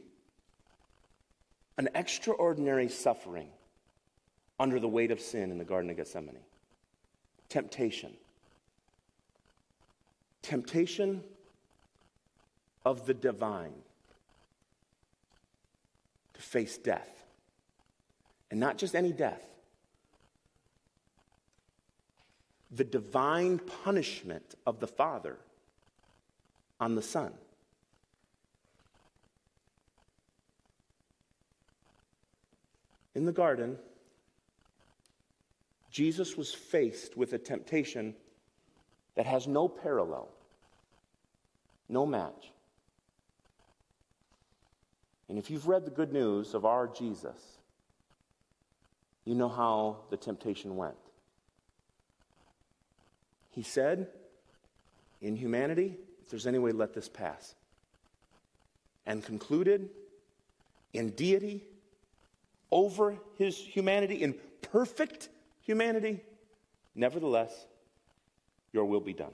[1.77, 3.49] an extraordinary suffering
[4.59, 6.37] under the weight of sin in the Garden of Gethsemane.
[7.49, 8.13] Temptation.
[10.41, 11.23] Temptation
[12.85, 13.73] of the divine
[16.33, 17.25] to face death.
[18.51, 19.41] And not just any death,
[22.71, 25.37] the divine punishment of the Father
[26.79, 27.33] on the Son.
[33.15, 33.77] In the garden,
[35.95, 38.15] Jesus was faced with a temptation
[39.15, 40.27] that has no parallel,
[41.87, 42.51] no match.
[45.29, 47.37] And if you've read the good news of our Jesus,
[49.23, 50.97] you know how the temptation went.
[53.51, 54.09] He said,
[55.21, 57.55] In humanity, if there's any way, let this pass.
[59.05, 59.87] And concluded,
[60.91, 61.63] in deity,
[62.69, 65.29] over his humanity, in perfect
[65.65, 66.21] humanity.
[66.93, 67.51] Nevertheless,
[68.71, 69.33] your will be done.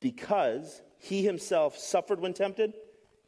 [0.00, 2.74] Because he himself suffered when tempted,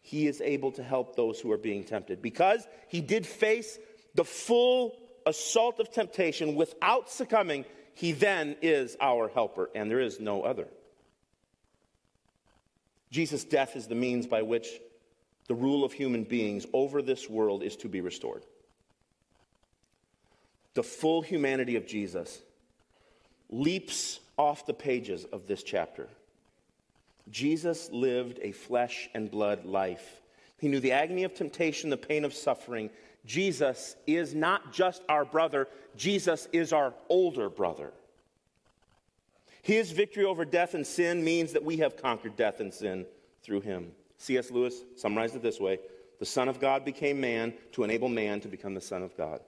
[0.02, 2.20] he is able to help those who are being tempted.
[2.20, 3.78] Because he did face
[4.14, 10.20] the full assault of temptation without succumbing, he then is our helper, and there is
[10.20, 10.68] no other.
[13.10, 14.68] Jesus' death is the means by which
[15.46, 18.44] the rule of human beings over this world is to be restored
[20.78, 22.40] the full humanity of Jesus
[23.50, 26.06] leaps off the pages of this chapter.
[27.32, 30.20] Jesus lived a flesh and blood life.
[30.56, 32.90] He knew the agony of temptation, the pain of suffering.
[33.26, 35.66] Jesus is not just our brother,
[35.96, 37.92] Jesus is our older brother.
[39.62, 43.04] His victory over death and sin means that we have conquered death and sin
[43.42, 43.90] through him.
[44.18, 44.52] C.S.
[44.52, 45.80] Lewis summarized it this way
[46.20, 49.40] The Son of God became man to enable man to become the Son of God.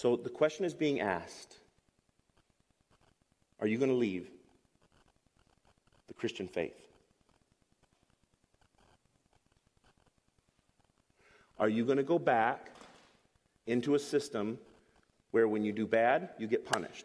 [0.00, 1.58] So the question is being asked
[3.60, 4.30] Are you going to leave
[6.08, 6.72] the Christian faith?
[11.58, 12.70] Are you going to go back
[13.66, 14.56] into a system
[15.32, 17.04] where when you do bad, you get punished?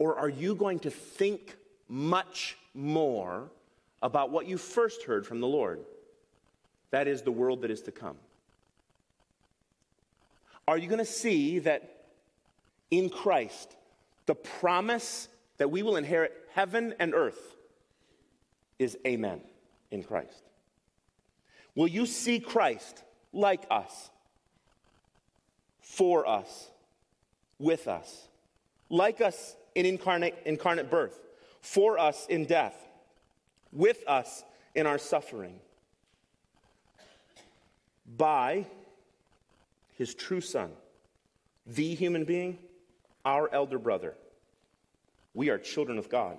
[0.00, 1.54] Or are you going to think
[1.86, 3.48] much more
[4.02, 5.78] about what you first heard from the Lord?
[6.90, 8.16] That is the world that is to come.
[10.70, 12.04] Are you going to see that
[12.92, 13.74] in Christ,
[14.26, 15.26] the promise
[15.58, 17.56] that we will inherit heaven and earth
[18.78, 19.40] is amen
[19.90, 20.44] in Christ?
[21.74, 23.02] Will you see Christ
[23.32, 24.10] like us,
[25.80, 26.70] for us,
[27.58, 28.28] with us,
[28.88, 31.18] like us in incarnate, incarnate birth,
[31.60, 32.76] for us in death,
[33.72, 34.44] with us
[34.76, 35.58] in our suffering?
[38.16, 38.66] By
[40.00, 40.70] his true son,
[41.66, 42.56] the human being,
[43.22, 44.14] our elder brother.
[45.34, 46.38] We are children of God.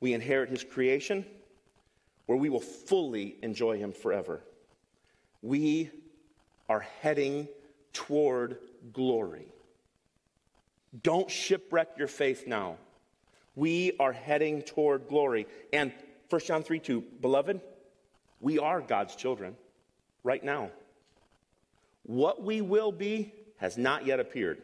[0.00, 1.24] We inherit his creation
[2.26, 4.40] where we will fully enjoy Him forever.
[5.40, 5.92] We
[6.68, 7.46] are heading
[7.92, 8.58] toward
[8.92, 9.46] glory.
[11.00, 12.76] Don't shipwreck your faith now.
[13.54, 15.46] We are heading toward glory.
[15.72, 15.92] And
[16.28, 17.60] 1 John 3 2, beloved,
[18.40, 19.54] we are God's children
[20.24, 20.70] right now.
[22.04, 24.58] What we will be has not yet appeared.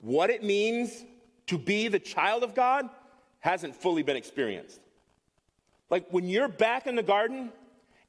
[0.00, 1.04] What it means
[1.46, 2.88] to be the child of God
[3.40, 4.80] hasn't fully been experienced.
[5.90, 7.52] Like when you're back in the garden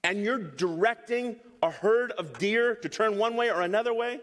[0.04, 4.20] and you're directing a herd of deer to turn one way or another way,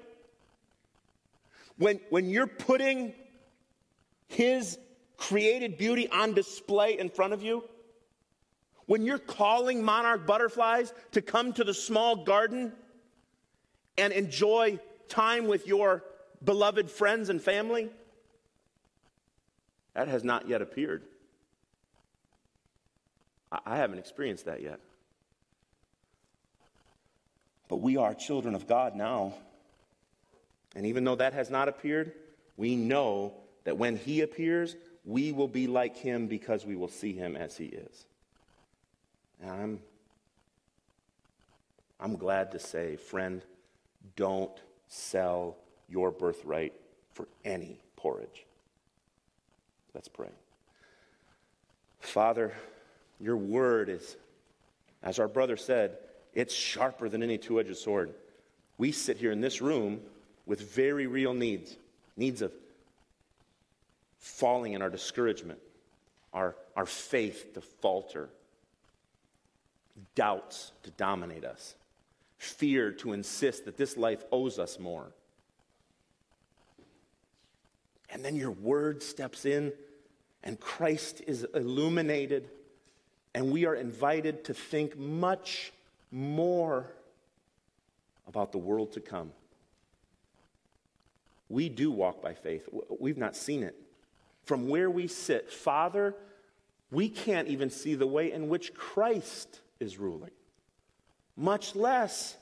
[1.78, 3.12] when, when you're putting
[4.28, 4.78] his
[5.16, 7.64] created beauty on display in front of you,
[8.86, 12.72] when you're calling monarch butterflies to come to the small garden
[13.96, 14.78] and enjoy
[15.08, 16.02] time with your
[16.44, 17.90] beloved friends and family,
[19.94, 21.02] that has not yet appeared.
[23.66, 24.80] I haven't experienced that yet.
[27.68, 29.34] But we are children of God now.
[30.74, 32.12] And even though that has not appeared,
[32.56, 33.34] we know
[33.64, 34.74] that when He appears,
[35.04, 38.06] we will be like Him because we will see Him as He is.
[39.42, 39.80] And I'm,
[42.00, 43.42] I'm glad to say, friend,
[44.16, 44.52] don't
[44.88, 45.56] sell
[45.88, 46.72] your birthright
[47.12, 48.46] for any porridge.
[49.94, 50.30] Let's pray.
[52.00, 52.52] Father,
[53.20, 54.16] your word is,
[55.02, 55.98] as our brother said,
[56.34, 58.14] it's sharper than any two edged sword.
[58.78, 60.00] We sit here in this room
[60.46, 61.76] with very real needs
[62.16, 62.52] needs of
[64.18, 65.58] falling in our discouragement,
[66.32, 68.28] our, our faith to falter,
[70.14, 71.74] doubts to dominate us,
[72.42, 75.12] fear to insist that this life owes us more.
[78.10, 79.72] And then your word steps in,
[80.42, 82.50] and Christ is illuminated
[83.34, 85.72] and we are invited to think much
[86.10, 86.92] more
[88.28, 89.32] about the world to come.
[91.48, 92.68] We do walk by faith.
[93.00, 93.74] We've not seen it.
[94.44, 96.14] From where we sit, Father,
[96.90, 100.30] we can't even see the way in which Christ is ruling,
[101.36, 102.36] much less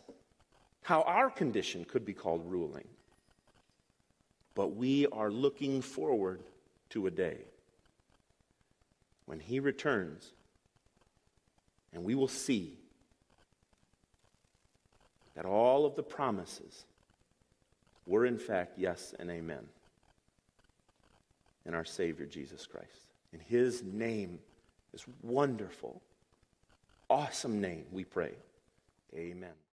[0.82, 2.88] how our condition could be called ruling.
[4.54, 6.42] But we are looking forward
[6.90, 7.38] to a day
[9.26, 10.32] when He returns
[11.92, 12.74] and we will see
[15.34, 16.84] that all of the promises
[18.06, 19.66] were, in fact, yes and amen
[21.66, 23.06] in our Savior Jesus Christ.
[23.32, 24.38] In His name,
[24.92, 26.00] this wonderful,
[27.08, 28.32] awesome name, we pray.
[29.14, 29.60] Amen.